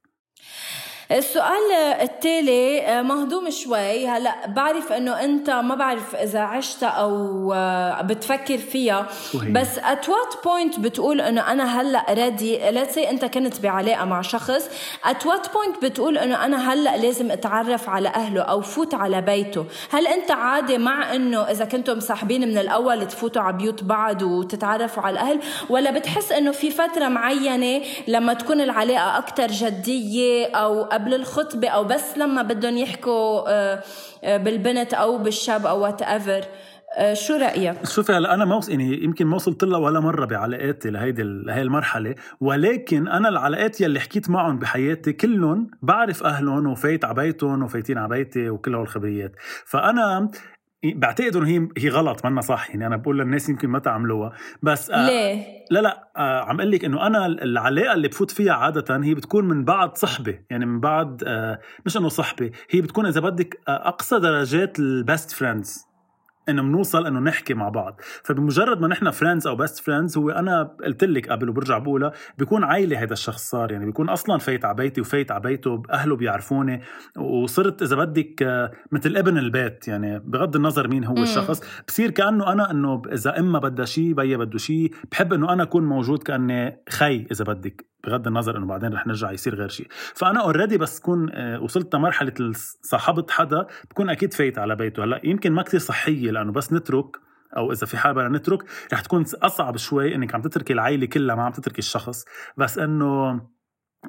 [1.11, 4.07] السؤال التالي آه، مهضوم شوي.
[4.07, 9.07] هلا بعرف إنه أنت ما بعرف إذا عشت أو آه، بتفكر فيها
[9.51, 14.21] بس at what point بتقول إنه أنا هلأ ready let's say أنت كنت بعلاقة مع
[14.21, 14.69] شخص
[15.05, 19.65] at what point بتقول إنه أنا هلأ لازم أتعرف على أهله أو فوت على بيته؟
[19.91, 25.03] هل أنت عادي مع إنه إذا كنتم مصاحبين من الأول تفوتوا على بيوت بعض وتتعرفوا
[25.03, 25.39] على الأهل؟
[25.69, 31.83] ولا بتحس إنه في فترة معينة لما تكون العلاقة أكثر جدية أو قبل الخطبة أو
[31.83, 33.83] بس لما بدهم يحكوا آه،
[34.23, 36.41] آه، بالبنت أو بالشاب أو whatever
[37.13, 41.23] شو رأيك؟ شوفي هلا أنا ما يعني يمكن ما وصلت لها ولا مرة بعلاقاتي لهيدي
[41.23, 47.63] لهي المرحلة ولكن أنا العلاقات يلي حكيت معهم بحياتي كلهم بعرف أهلهم وفايت على بيتهم
[47.63, 49.31] وفايتين على بيتي وكل هالخبريات
[49.65, 50.31] فأنا
[50.85, 52.69] بعتقد إنه هي هي غلط منا صح.
[52.69, 54.33] يعني أنا بقول للناس يمكن ما تعملوها.
[54.61, 58.53] بس آه ليه؟ لا لا آه عم أقول لك إنه أنا العلاقة اللي بفوت فيها
[58.53, 60.39] عادة هي بتكون من بعد صحبة.
[60.49, 64.90] يعني من بعد آه مش إنه صحبة هي بتكون إذا بدك آه أقصى درجات ال
[64.90, 65.86] best friends
[66.49, 68.01] إنه بنوصل إنه نحكي مع بعض.
[68.23, 72.63] فبمجرد ما نحن friends أو best friends هو أنا قلت لك قبل وبرجع بقولها بيكون
[72.63, 73.71] عائلة هذا الشخص صار.
[73.71, 76.81] يعني بيكون أصلا فايت على بيتي وفايت على بيته أهله بيعرفوني
[77.17, 79.87] وصرت إذا بدك آه، مثل ابن البيت.
[79.87, 84.37] يعني بغض النظر مين هو الشخص بصير كأنه أنا إنه إذا امها بدها شيء بيا
[84.37, 87.97] بده شيء بحب إنه أنا أكون موجود كأني خي إذا بدك.
[88.07, 91.95] بغض النظر إنه بعدين رح نرجع يصير غير شيء فأنا already بس كون آه، وصلت
[91.95, 92.33] لمرحلة
[92.81, 95.03] صاحبت حدا بكون أكيد فايت على بيته.
[95.03, 97.17] هلأ يمكن ما كثير صحية لأنه بس نترك
[97.57, 101.35] أو إذا في حال بدنا نترك رح تكون أصعب شوي إنك عم تتركي العائلة كلها
[101.35, 102.25] ما عم تتركي الشخص.
[102.57, 103.41] بس إنه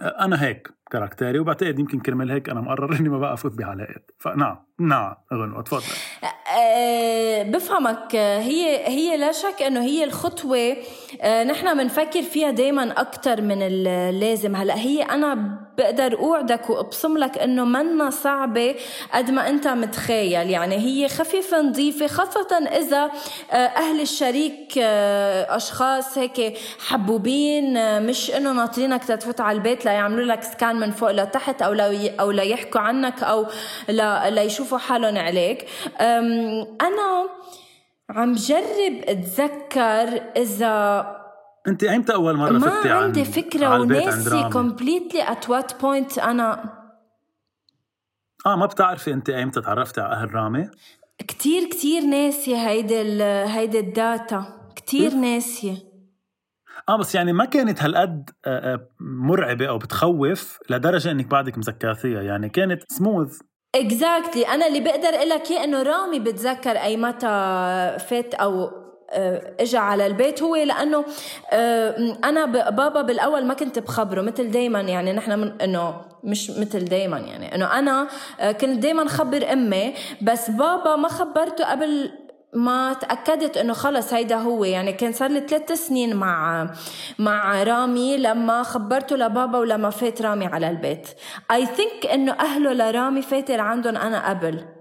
[0.02, 0.77] أنا هيك.
[0.90, 5.62] كاركتيري وبعتقد يمكن كرمال هيك أنا مقرر إني ما بقى أفوت بعلاقات فنعم نعم غنوة
[5.62, 5.82] تفضل
[6.58, 8.16] أه بفهمك.
[8.16, 10.76] هي هي لا شك إنه هي الخطوة
[11.20, 17.38] أه نحن بنفكر فيها دائما أكثر من اللازم هلأ هي أنا بقدر أوعدك وأبصم لك
[17.38, 18.74] إنه منا صعبة
[19.14, 20.50] قد ما أنت متخيل.
[20.50, 23.10] يعني هي خفيفه نظيفة خاصة إذا
[23.52, 24.78] أهل الشريك
[25.48, 31.62] أشخاص هيك حبوبين مش إنه ناطرينك تتفوت على البيت ليعملوا لك سكان من فوق لتحت
[31.62, 31.72] أو
[32.20, 33.46] أو ليحكوا عنك أو
[34.28, 35.66] ليشوفوا حالهم عليك.
[36.80, 37.28] أنا
[38.10, 41.06] عم جرب أتذكر إذا
[41.68, 46.78] أنت ايمتى أول مرة فتي ما عندي فكرة وناسي completely at what point أنا
[48.46, 50.70] آه ما بتعرفي أنت ايمتى تعرفتي على أهل رامي؟
[51.18, 54.44] كتير كتير ناسية هيدي هيدي ال data.
[54.76, 55.87] كتير ناسية.
[56.88, 62.22] آه بس يعني ما كانت هالقد آه، آه، مرعبة أو بتخوف لدرجة إنك بعدك مذكرتيها
[62.22, 63.40] يعني كانت سموث
[63.74, 64.50] exactly exactly.
[64.50, 67.26] أنا اللي بقدر أقول لك انه رامي بتذكر أي متى
[68.08, 68.70] فات أو
[69.10, 70.42] آه، اجى على البيت.
[70.42, 71.04] هو لأنه
[72.24, 74.80] أنا بابا بالأول ما كنت بخبره مثل دايما.
[74.80, 77.18] يعني نحن من إنه مش مثل دايما.
[77.18, 78.08] يعني إنه أنا
[78.52, 82.10] كنت دايما خبر أمي بس بابا ما خبرته قبل
[82.54, 84.64] ما تأكدت إنه خلص هيدا هو.
[84.64, 86.66] يعني كان صار لي ثلاث سنين مع
[87.18, 91.08] مع رامي لما خبرته لبابا ولما فات رامي على البيت.
[91.50, 94.77] اي ثينك إنه أهله لرامي فاتر عندهم أنا قبل.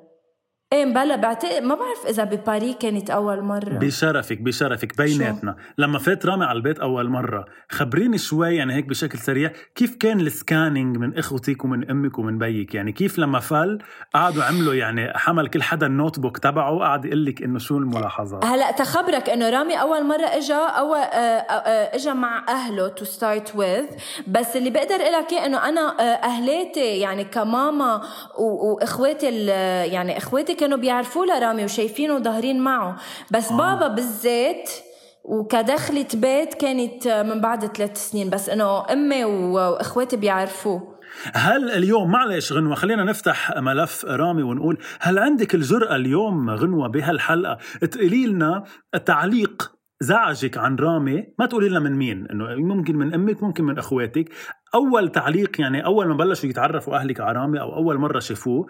[0.74, 3.78] إيه مبلا بعتقد ما بعرف إذا بباري كانت أول مرة.
[3.78, 5.56] بشرفك بشرفك بيناتنا.
[5.78, 10.20] لما فات رامي على البيت أول مرة خبريني شوي يعني هيك بشكل سريع كيف كان
[10.20, 13.80] ال scanning من إخوتك ومن أمك ومن بيك؟ يعني كيف لما فل
[14.14, 18.46] قعدوا عملوا يعني حمل كل حدا ال notebook تبعه وقعد يقول لك إنه شو الملاحظات؟
[18.46, 23.56] هلا تخبرك إنه رامي أول مرة اجى اول آه، آه، اجى مع أهله to start
[23.56, 23.86] with
[24.28, 28.02] بس اللي بقدر أقول لك إنه أنا آه، أهلاتي يعني كماما
[28.38, 29.46] وإخواتي
[29.86, 32.98] يعني إخواتي كانوا بيعرفوا لرامي وشايفينه ظاهرين معه.
[33.32, 33.58] بس آه.
[33.58, 34.70] بابا بالذات
[35.24, 38.30] وكدخلة بيت كانت من بعد ثلاث سنين.
[38.30, 40.98] بس إنه أمي وإخواتي بيعرفوه.
[41.34, 47.58] هل اليوم معلش غنوة خلينا نفتح ملف رامي ونقول هل عندك الجرأة اليوم غنوة بهالحلقة
[47.92, 48.64] تقولي لنا
[49.06, 53.78] تعليق زعجك عن رامي؟ ما تقولي لنا من مين إنه ممكن من أمك ممكن من
[53.78, 54.30] إخواتك.
[54.76, 58.68] أول تعليق يعني أول ما بلشوا يتعرفوا أهلك على رامي أو أول مرة شافوه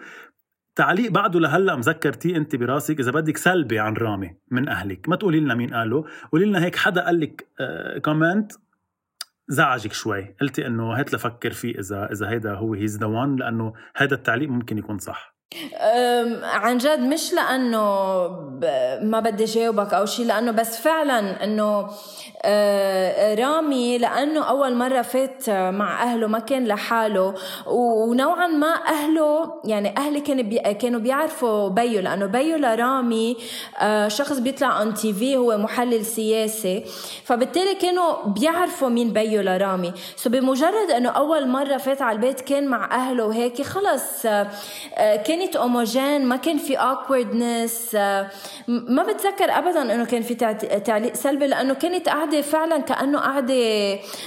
[0.78, 5.08] تعليق بعده لهلا مذكرتيه انت براسك إذا بدك سلبي عن رامي من أهلك.
[5.08, 6.04] ما تقولي لنا مين قاله.
[6.32, 8.52] قولي لنا هيك حدا قال لك آه comment
[9.48, 10.34] زعجك شوي.
[10.40, 14.48] قلتي إنه هات لفكر فيه إذا إذا هيدا هو he's the one لأنه هذا التعليق
[14.48, 15.37] ممكن يكون صح.
[16.42, 17.82] عن جد مش لأنه
[19.02, 21.88] ما بدي جاوبك أو شيء لأنه بس فعلا إنه
[23.44, 27.34] رامي لأنه أول مرة فات مع أهله ما كان لحاله
[27.66, 33.36] ونوعا ما أهله يعني أهلي كانوا بي كانوا بيعرفوا بيو لأنه بيو لرامي
[34.06, 36.84] شخص بيطلع on TV هو محلل سياسي
[37.24, 39.92] فبالتالي كانوا بيعرفوا مين بيو لرامي.
[40.16, 45.56] so بمجرد إنه أول مرة فات على البيت كان مع أهله وهيك خلص آه، كانت
[45.56, 47.94] homogène ما كان في awkwardness
[48.68, 50.34] ما بتذكر ابدا إنه كان في
[50.84, 53.54] تعليق سلبي لأنه كانت قاعدة فعلا كأنه قاعدة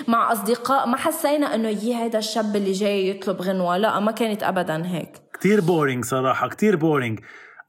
[0.07, 0.87] مع أصدقاء.
[0.87, 3.77] ما حسينا إنه يي هيدا الشاب اللي جاي يطلب غنوة.
[3.77, 5.11] لا ما كانت أبدا هيك.
[5.33, 7.19] كتير boring صراحة كتير boring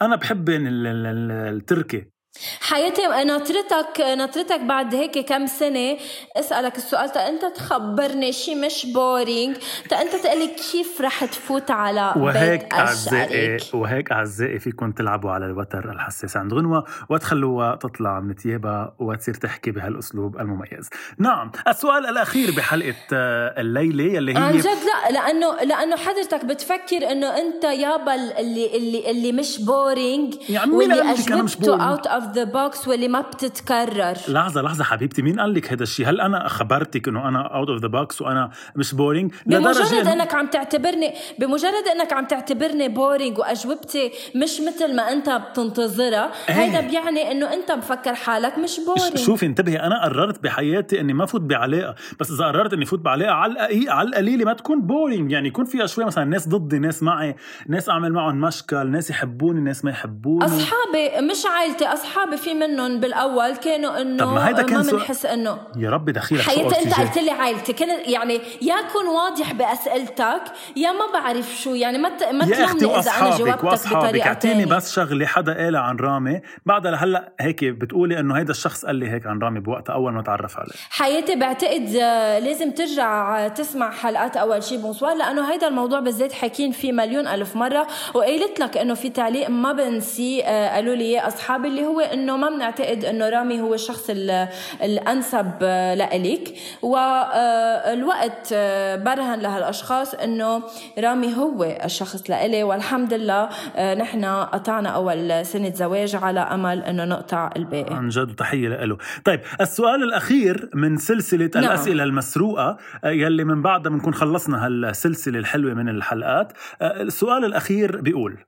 [0.03, 2.12] أنا بحب التركي.
[2.61, 5.97] حياتي ناطرتك ناطرتك بعد هيك كم سنة.
[6.37, 9.57] أسألك السؤال تا أنت تخبرني شي مش boring
[9.89, 15.93] تا أنت تقلي كيف رح تفوت على وهيك أعزائي وهيك أعزائي فيكم تلعبوا على الوتر
[15.93, 20.91] الحساس عند غنوة وتخلوها تطلع من ثيابها وتصير تحكي بهالأسلوب المميز.
[21.19, 27.11] نعم، السؤال الأخير بحلقة آه، الليلة يلي هي عن جد لا لأنه لأنه حضرتك بتفكر
[27.13, 32.89] إنه أنت يابا اللي اللي اللي مش boring يعني واللي اجوبته out of the box
[32.89, 34.17] واللي ما بتتكرر.
[34.29, 37.81] لحظة لحظة حبيبتي مين قال لك هذا الشيء هل أنا خبرتك إنه أنا out of
[37.81, 44.13] the box وأنا مش boring بمجرد إنك عم تعتبرني بمجرد إنك عم تعتبرني boring وأجوبتي
[44.37, 46.89] مش مثل ما أنت بتنتظرها هيدا إيه.
[46.89, 51.41] بيعني إنه أنت مفكر حالك مش boring شوفي انتبهي أنا قررت بحياتي إني ما فوت
[51.41, 51.95] بعلاقة.
[52.21, 55.87] بس إذا قررت إني فوت بعلاقة على على القليله ما تكون boring يعني يكون فيها
[55.87, 57.37] شوي مثلا ناس ضدي ناس معي
[57.69, 60.45] ناس أعمل معهم مشكل ناس يحبوني ناس ما يحبوني.
[60.45, 64.93] أصحابي مش عائلتي أصحابي اصحابي في منهم بالأول كانوا إنه طب ما هيدا كان ما
[64.93, 67.01] بنحس إنه يا رب دخيلك حياتي سؤال أنت.
[67.01, 70.43] قلت لي عائلتي كان يعني يا كون واضح بأسئلتك
[70.77, 74.65] يا ما بعرف شو يعني ما ت- ما تلومني إذا أنا جاوبتك وأصحابك بطريقة أعطيني
[74.65, 76.41] بس شغلة حدا قالها عن رامي.
[76.67, 80.23] بعدها لهلأ هيك بتقولي إنه هيدا الشخص قال لي هيك عن رامي بوقتها أول ما
[80.23, 80.73] تعرف عليه.
[80.91, 86.33] حياتي بعتقد آه، لازم ترجع آه، تسمع حلقات أول شي بونسوار لأنه هيدا الموضوع بالذات
[86.33, 91.05] حاكين فيه مليون ألف مرة وقيلت لك إنه في تعليق ما بنسي آه، قالوا لي
[91.05, 94.49] اياه أصحابي اللي هو إنه ما بنعتقد إنه رامي هو الشخص ال-
[94.83, 96.55] الأنسب آه، لإلك.
[96.83, 100.63] والوقت آه، برهن لهالأشخاص إنه
[100.99, 102.63] رامي هو الشخص لإلي.
[102.63, 107.95] والحمد لله آه، نحن قطعنا أول سنة زواج على أمل إنه نقطع الباقي.
[107.95, 111.65] عن جد تحية له طيب السؤال الأخير من سلسلة نعم.
[111.65, 118.01] الأسئلة المسروقة آه، يلي من بعدها بنكون خلصنا هالسلسلة الحلوة من الحلقات آه، السؤال الأخير
[118.01, 118.39] بيقول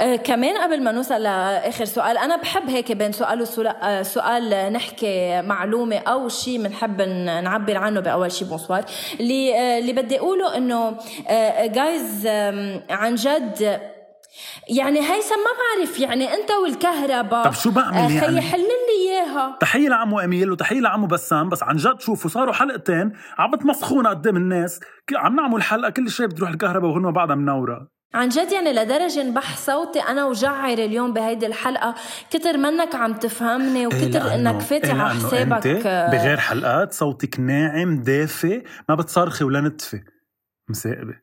[0.00, 4.72] آه كمان قبل ما نوصل لآخر سؤال أنا بحب هيك بين سؤال وسؤال آه سؤال
[4.72, 7.02] نحكي معلومة أو شيء بنحب
[7.42, 8.84] نعبر عنه بأول شيء بونسوار.
[9.20, 10.96] اللي آه اللي بدي أقوله إنه
[11.66, 12.26] جايز
[12.90, 13.80] عن جد
[14.68, 19.56] يعني هيثم ما بعرف يعني أنت والكهرباء طب شو بعمل يعني؟ حل لي إياها.
[19.60, 24.36] تحية لعمو أميل وتحية لعمو بسام بس عن جد شوفوا صاروا حلقتين عم بتمسخونا قدام
[24.36, 24.80] الناس
[25.16, 27.93] عم نعمل حلقة كل شيء بتروح الكهرباء وهن بعدها منورة.
[28.14, 31.94] عن جد يعني لدرجة انبح صوتي أنا وجعر اليوم بهيدي الحلقة.
[32.30, 37.40] كتر منك عم تفهمني وكتر لأنه- إنك فاتي إيه على حسابك آه، بغير حلقات صوتك
[37.40, 40.00] ناعم دافي ما بتصرخي ولا نتفي.
[40.68, 41.14] مساقبة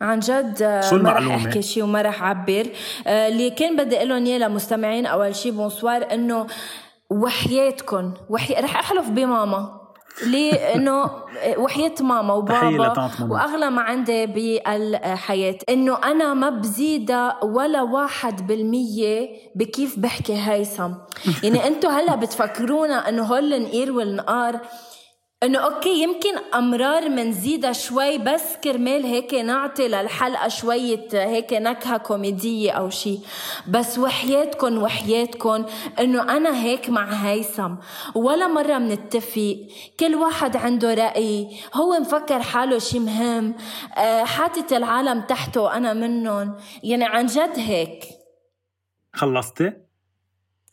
[0.00, 2.66] عن جد آه، شو ما رح؟ أحكي شيء وما رح أعبر.
[3.06, 6.46] آه، اللي كان بدي أقول لهم إياه لمستمعين أول شيء بونسوار إنه
[7.10, 8.54] وحياتكم وحي...
[8.54, 9.81] رح أحلف بماما.
[10.26, 11.10] ليه انه
[11.58, 12.60] وحياة ماما وبابا.
[13.32, 20.90] وأغلى ما عندي بالحياة إنه أنا ما بزيدها ولا واحد بالمية بكيف بحكي هيثم
[21.42, 24.60] يعني أنتو هلأ بتفكرونا إنه هول النقير والنقار
[25.42, 32.70] إنه أوكي يمكن أمرار منزيدها شوي بس كرمال هيك نعطي للحلقة شوية هيك نكهة كوميدية
[32.72, 33.20] أو شيء
[33.68, 35.64] بس وحياتكم وحياتكم
[36.00, 37.74] إنه أنا هيك مع هيثم.
[38.14, 39.56] ولا مرة منتفق.
[40.00, 41.48] كل واحد عنده رأي.
[41.74, 43.54] هو مفكر حاله شيء مهم.
[43.98, 48.04] آه، حاطط العالم تحته وأنا منهم يعني عن جد هيك.
[49.12, 49.72] خلصتي؟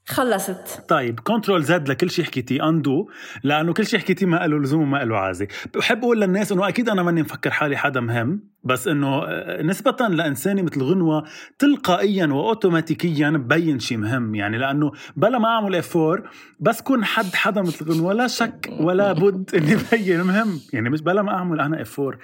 [0.09, 0.85] خلصت.
[0.87, 3.09] طيب control Z لكل شيء حكيتيه undo
[3.43, 5.47] لأنه كل شيء حكيتيه ما له لزوم وما له عازة.
[5.75, 8.41] بحب أقول للناس إنه أكيد أنا ماني مفكر حالي حدا مهم.
[8.63, 11.23] بس إنه آه، نسبة لإنسانة مثل غنوة
[11.59, 14.35] تلقائيا وأوتوماتيكيا ببين شيء مهم.
[14.35, 19.13] يعني لأنه بلا ما أعمل effort بس كون حد حدا مثل غنوة لا شك ولا
[19.13, 20.59] بد إني بين مهم.
[20.73, 22.17] يعني مش بلا ما أعمل أنا effort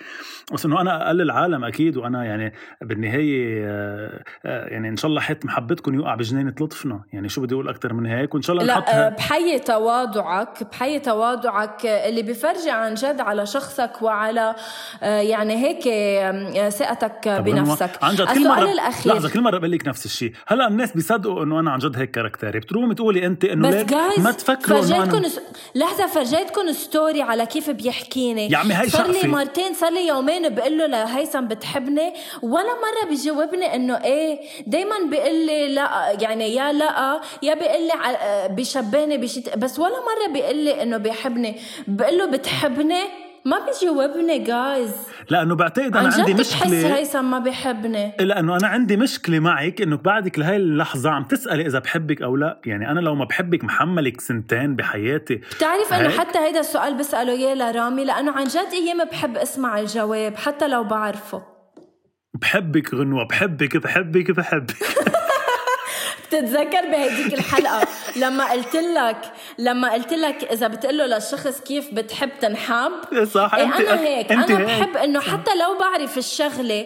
[0.54, 5.22] بس إنه أنا أقل العالم أكيد وأنا يعني بالنهاية آه، آه، يعني إن شاء الله
[5.22, 7.04] حيط محبتكم يوقع بجنينة لطفنا.
[7.14, 11.00] يعني شو بدي أقول أكثر من هيك؟ وإن شاء الله لا نحطها بحيي تواضعك بحيي
[11.00, 14.56] تواضعك اللي بفرجي عن جد على شخصك وعلى
[15.02, 15.88] يعني هيك
[16.70, 17.90] ثقتك بنفسك.
[18.02, 21.44] عن جد كل مرة الأخير لحظة كل مرة بقول لك نفس الشيء، هلا الناس بيصدقوا
[21.44, 24.88] إنه أنا عن جد هيك كاركتري، بترومي تقولي أنت إنه بس جايز ما تفكروا إنه
[24.88, 25.40] فرجيتكم أنا س...
[25.76, 28.52] لحظة فرجيتكم story على كيف بيحكيني.
[28.52, 29.28] يا عمي هاي صار لي.
[29.28, 32.14] مرتين صار لي يومين بقول له لهيثم بتحبني.
[32.42, 37.94] ولا مرة بيجاوبني إنه إيه دايما بيقول لي لا يعني يا لا يا بيقول لي
[38.50, 41.60] بيشبهني بشيء بس ولا مرة بيقول لي إنه بيحبني.
[41.88, 44.92] بقول له بتحبني؟ ما بيجاوبني جايز
[45.30, 49.98] لأنه بعتقد أنا عندي جد بتحس هيثم ما بيحبني لأنه أنا عندي مشكلة معك إنه
[49.98, 54.22] بعدك لهي اللحظة عم تسألي إذا بحبك أو لا، يعني أنا لو ما بحبك محملك
[54.22, 55.36] سنتين بحياتي.
[55.36, 60.36] بتعرف إنه؟ حتى هيدا السؤال بسأله إياه لرامي لأنه عن جد أيام بحب أسمع الجواب
[60.36, 61.44] حتى لو بعرفه.
[62.42, 64.76] بحبك غنوة بحبك بحبك بحبك.
[66.28, 67.88] بتتذكر بهديك الحلقة؟
[68.22, 69.18] لما قلت لك
[69.60, 72.92] لما قلت لك إذا بتقول له للشخص كيف بتحب تنحب؟
[73.24, 73.56] صح.
[73.56, 74.32] إيه أنت أنا هيك.
[74.32, 74.62] أنت هيك.
[74.62, 76.86] بحب إنه حتى لو بعرف الشغلة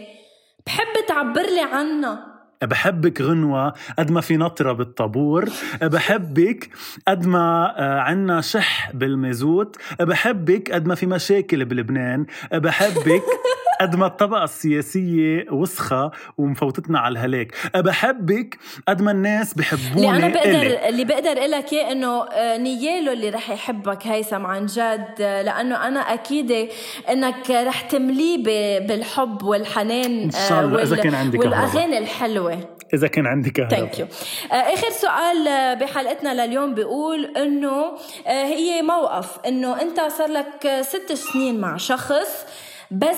[0.65, 2.25] بحب تعبر لي عنها.
[2.63, 5.49] بحبك غنوة قد ما في نطرة بالطابور.
[5.81, 6.69] بحبك
[7.07, 9.75] قد ما آه، عنا شح بالمازوت.
[9.99, 12.25] بحبك قد ما في مشاكل بلبنان.
[12.51, 13.23] بحبك
[13.81, 17.55] قد ما الطبقة السياسية وسخة ومفوتتنا على الهلاك.
[17.75, 20.33] بحبك قد ما الناس اللي بحبوني أنا إلي.
[20.33, 25.41] بقدر اللي بقدر لك إياه إنه آه، نياله اللي رح يحبك هيثم عن جد آه،
[25.41, 26.67] لأنه أنا أكيدة
[27.09, 28.43] إنك رح تمليه
[28.87, 31.39] بالحب والحنان إن شاء الله، إذا كان كهرباء.
[31.39, 32.59] والأغاني الحلوة.
[32.93, 34.05] إذا كان عندي كهرباء thank you
[34.51, 37.85] آخر سؤال آه، بحلقتنا لليوم بيقول إنه
[38.27, 42.45] آه، هي موقف إنه أنت صار لك آه، ست سنين مع شخص
[42.91, 43.17] بس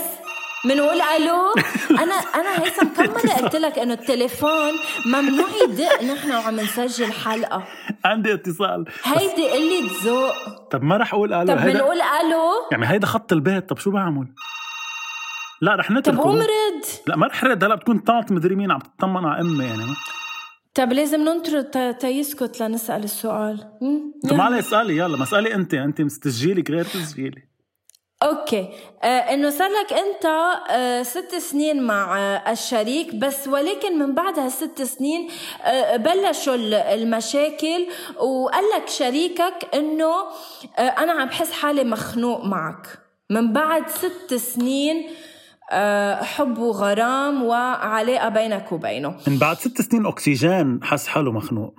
[0.65, 1.53] بنقول ألو
[1.91, 4.71] أنا أنا هيثم كم مره قلت لك إنه التليفون
[5.05, 7.63] ممنوع يدق نحن وعم نسجل حلقة.
[8.05, 8.85] عندي اتصال.
[9.03, 10.33] هيدي قله ذوق
[10.71, 13.69] طب ما رح أقول ألو طب هيدا بنقول ألو يعني هيدا خط البيت.
[13.69, 14.27] طب شو بعمل؟
[15.61, 17.63] لا رح طب نتركه قوم رد لا ما رح رد.
[17.63, 19.85] هلا بتكون طاط مدري مين عم تطمن على أمي يعني.
[19.85, 19.95] ما-
[20.75, 23.57] طب لازم ننطر تا- تيسكت لنسأل السؤال.
[24.29, 24.33] طب.
[24.35, 24.97] ما علي اسألي.
[24.97, 25.73] يلا ما اسألي أنت.
[25.73, 27.50] أنت تسجيلك غير تسجيلي.
[28.23, 28.69] okay.
[29.03, 30.25] آه إنه صار لك أنت
[30.69, 35.29] آه ست سنين مع آه الشريك بس ولكن من بعد هالست سنين
[35.63, 40.13] آه بلشوا ال- المشاكل وقال لك شريكك إنه
[40.77, 42.87] آه أنا عم بحس حالي مخنوق معك.
[43.29, 45.09] من بعد ست سنين
[45.71, 49.15] آه حب وغرام وعلاقة بينك وبينه.
[49.27, 51.73] من بعد ست سنين أكسجين حس حاله مخنوق.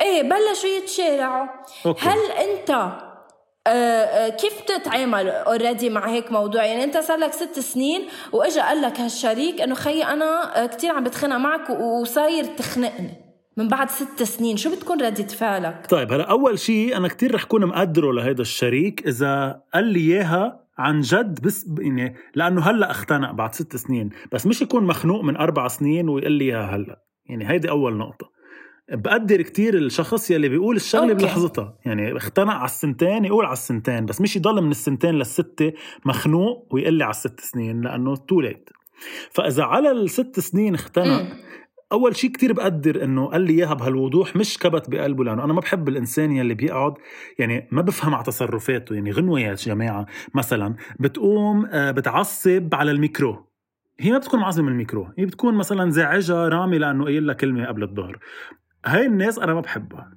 [0.00, 1.46] إيه بلشوا يتشارعوا.
[2.00, 2.92] هل أنت
[4.30, 9.00] كيف بتتعامل already مع هيك موضوع؟ يعني انت صار لك ست سنين واجا قال لك
[9.00, 13.10] هالشريك انه خيي أنا آه، كتير عم بتخانق معك وصاير تخنقني
[13.56, 14.56] من بعد ست سنين.
[14.56, 19.06] شو بتكون ردة فعلك؟ طيب هلا أول شيء أنا كتير رح كون مقدره لهيدا الشريك
[19.06, 24.10] إذا قال لي إياها عن جد بس يعني لأنه هلأ اختنق بعد ست سنين.
[24.32, 27.02] بس مش يكون مخنوق من أربع سنين ويقول لي إياها هلأ.
[27.26, 28.35] يعني هيدي أول نقطة.
[28.92, 31.12] بقدر كتير الشخص يلي بيقول الشغلة.
[31.12, 31.78] بلحظتها.
[31.86, 35.72] يعني اختنق على السنتين يقول على السنتين بس مش يضل من السنتين للستة
[36.04, 38.70] مخنوق ويقول لي على الست سنين لأنه too late
[39.30, 41.26] فإذا على الست سنين اختنق.
[41.92, 45.60] أول شيء كتير بقدر إنه قال لي إياها بهالوضوح مش كبت بقلبه لأنه أنا ما
[45.60, 46.94] بحب الإنسان يلي بيقعد
[47.38, 48.94] يعني ما بفهم على تصرفاته.
[48.94, 53.46] يعني غنوه يا جماعة مثلا بتقوم آه، بتعصب على الميكرو.
[54.00, 57.66] هي ما بتكون معصبة من الميكرو هي بتكون مثلا زعجها رامي لأنه قايل لها كلمة
[57.66, 58.18] قبل الظهر.
[58.86, 60.16] هاي الناس أنا ما بحبها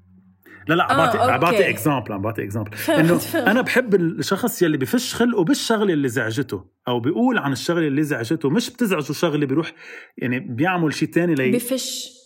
[0.67, 1.39] لا لا عم آه، بعطي عم.
[1.39, 3.20] بعطي example عم بعطي example إنه.
[3.36, 8.49] أنا بحب الشخص يلي بفش خلقه بالشغلة اللي زعجته أو بيقول عن الشغلة اللي زعجته
[8.49, 9.74] مش بتزعجه شغلة بيروح
[10.17, 12.18] يعني بيعمل شيء تاني لي بفش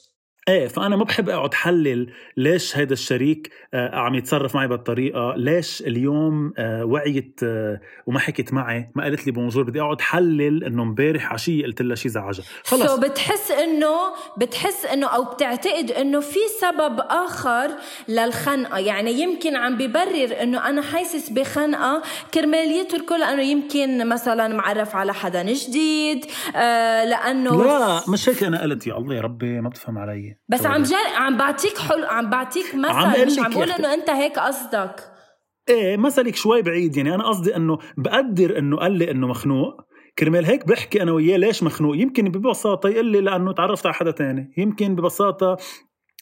[0.49, 5.81] إيه فأنا ما بحب أقعد حلل ليش هيدا الشريك آه عم يتصرف معي بهالطريقة ليش
[5.81, 10.83] اليوم آه وعيت آه وما حكت معي ما قالت لي bonjour بدي أقعد حلل إنه
[10.83, 12.81] امبارح عشيه قلت لها شيء زعجها خلص.
[12.91, 13.95] so so بتحس إنه
[14.37, 17.71] بتحس إنه أو بتعتقد إنه في سبب آخر
[18.09, 18.79] للخنقة.
[18.79, 22.01] يعني يمكن عم ببرر إنه أنا حاسس بخنقة.
[22.33, 26.25] كرمال يتركه لأنه يمكن مثلا معرف على حدا جديد
[26.55, 30.32] آه لأنه لا مش هيك أنا قلت يا الله يا ربي ما بتفهم علي.
[30.49, 30.97] بس عم جا...
[31.15, 33.79] عم بعطيك حلو عم بعطيك عم مثل قلك مش عم بقول أختي.
[33.81, 34.95] إنه أنت هيك قصدك.
[35.69, 37.15] إيه مثلك شوي بعيد يعني.
[37.15, 39.81] أنا قصدي إنه بقدر إنه قال لي إنه مخنوق.
[40.19, 44.11] كرمال هيك بحكي أنا وياه ليش مخنوق؟ يمكن ببساطة يقول لي لأنه تعرفت على حدا
[44.11, 44.53] تاني.
[44.57, 45.57] يمكن ببساطة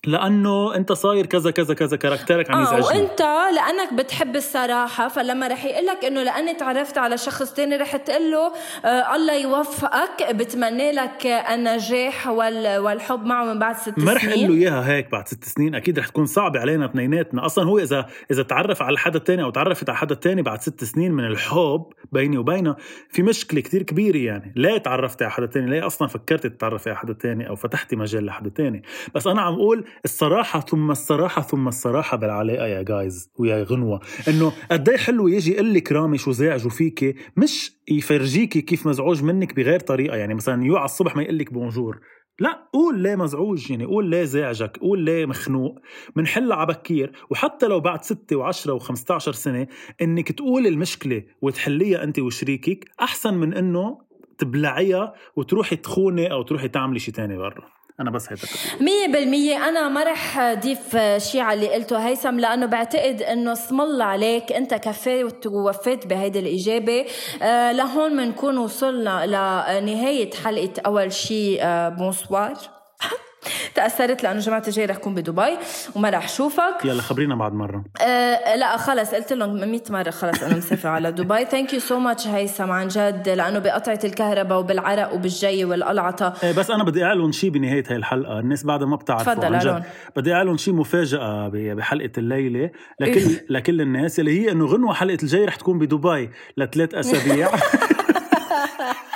[0.08, 2.86] لأنه أنت صاير كذا كذا كذا كاركترك عم آه يزعجني.
[2.86, 3.22] وأنت
[3.56, 8.32] لأنك بتحب الصراحة فلما رح يقول لك إنه لأني تعرفت على شخص تاني رح تقول
[8.32, 8.52] له
[8.86, 14.40] آه الله يوفقك بتمنى لك النجاح وال والحب معه من بعد ست ما رح أقول
[14.40, 17.46] له سنين إياها هيك بعد ست سنين أكيد رح تكون صعبة علينا اثنيناتنا.
[17.46, 20.84] أصلا هو إذا إذا تعرف على حدا تاني أو تعرفت على حدا تاني بعد ست
[20.84, 22.76] سنين من الحب بيني وبينها
[23.10, 24.54] في مشكلة كتير كبيرة يعني.
[24.56, 28.26] ليه تعرفتي على حدا تاني ليه أصلا فكرتي تتعرفي على حدا تاني أو فتحتي مجال
[28.26, 28.84] لحدا تاني.
[29.16, 34.00] بس أنا عم أقول الصراحة ثم الصراحة ثم الصراحة بالعلاقة يا جايز ويا غنوة.
[34.28, 39.24] إنه قد إيه حلو يجي يقول لك رامي شو زعجوا فيكي؟ مش يفرجيكي كيف مزعوج
[39.24, 40.16] منك بغير طريقة.
[40.18, 42.00] يعني مثلا يوعى الصبح ما يقول لك بونجور
[42.40, 45.80] لا قول ليه مزعوج يعني قول ليه زعجك قول ليه مخنوق.
[46.16, 47.12] منحلها على بكير.
[47.30, 49.68] وحتى لو بعد ستة وعشرة و15 سنة
[50.02, 53.98] إنك تقول المشكلة وتحليها أنت وشريكك أحسن من إنه
[54.38, 57.66] تبلعيها وتروحي تخوني أو تروحي تعملي شيء تاني برا.
[58.02, 58.82] أنا بس بقول.
[58.82, 59.70] مية بالمية.
[59.70, 64.52] أنا ما رح أضيف شيء على اللي قلته هيثم لأنه بعتقد إنه اسم الله عليك.
[64.52, 67.06] أنت كفيت ووفيت بهيدي الإجابة.
[67.42, 69.26] آه لهون بنكون وصلنا
[69.82, 72.81] لنهاية حلقة أول شيء آه bonsoir.
[73.82, 75.58] تأثرت لأنه جماعة الجاي رح كون بدبي
[75.96, 77.84] وما رح شوفك يلا خبرينا بعد مرة.
[78.02, 81.46] أه لا خلص قلت لهم 100 مرة خلص أنا مسافرة على دبي.
[81.46, 86.72] thank you so much هيثم عن جد لأنه بقطعة الكهرباء وبالعرق وبالجي والقلعطه إيه بس
[86.72, 88.40] أنا بدي أعلن شيء بنهاية هاي الحلقة.
[88.40, 89.84] الناس بعدها ما بتعرفوا تفضل عن.
[90.16, 92.70] بدي أعلن شيء مفاجأة بحلقة الليلة.
[93.00, 97.50] لكل لكل الناس اللي هي إنه غنوة حلقة الجاي رح تكون بدبي لثلاث أسابيع.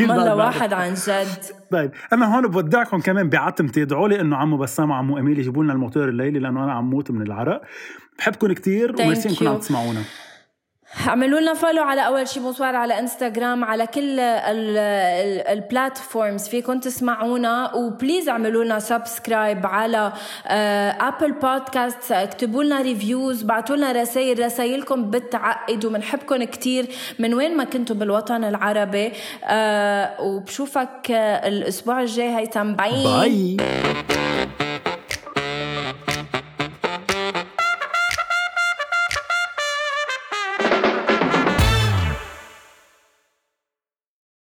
[0.00, 1.26] والله بعد- واحد عن جد.
[1.70, 5.72] طيب أنا هون بودعكم كمان بعتمتي ادعوا لي إنه عمو بسام وعمو اميل يجيبوا لنا
[5.72, 7.62] الموتور الليلي لأنه أنا عم موت من العرق.
[8.18, 9.48] بحبكم كثير وميرسي إنكم.
[9.48, 10.00] عم تسمعونا.
[11.00, 14.20] اعملوا لنا follow على أول شي Bonsoir على انستغرام على كل
[15.48, 17.74] ال platforms فيكم تسمعونا.
[17.74, 20.12] و please اعملوا لنا subscribe على
[21.00, 26.86] Apple Podcast اكتبوا لنا reviews بعتوا لنا رسائل رسائلكم بتعقد وبنحبكم كثير
[27.18, 29.10] من وين ما كنتوا بالوطن العربي.
[29.10, 32.36] uh, وبشوفك الأسبوع الجاي.
[32.36, 33.56] هيثم bye bye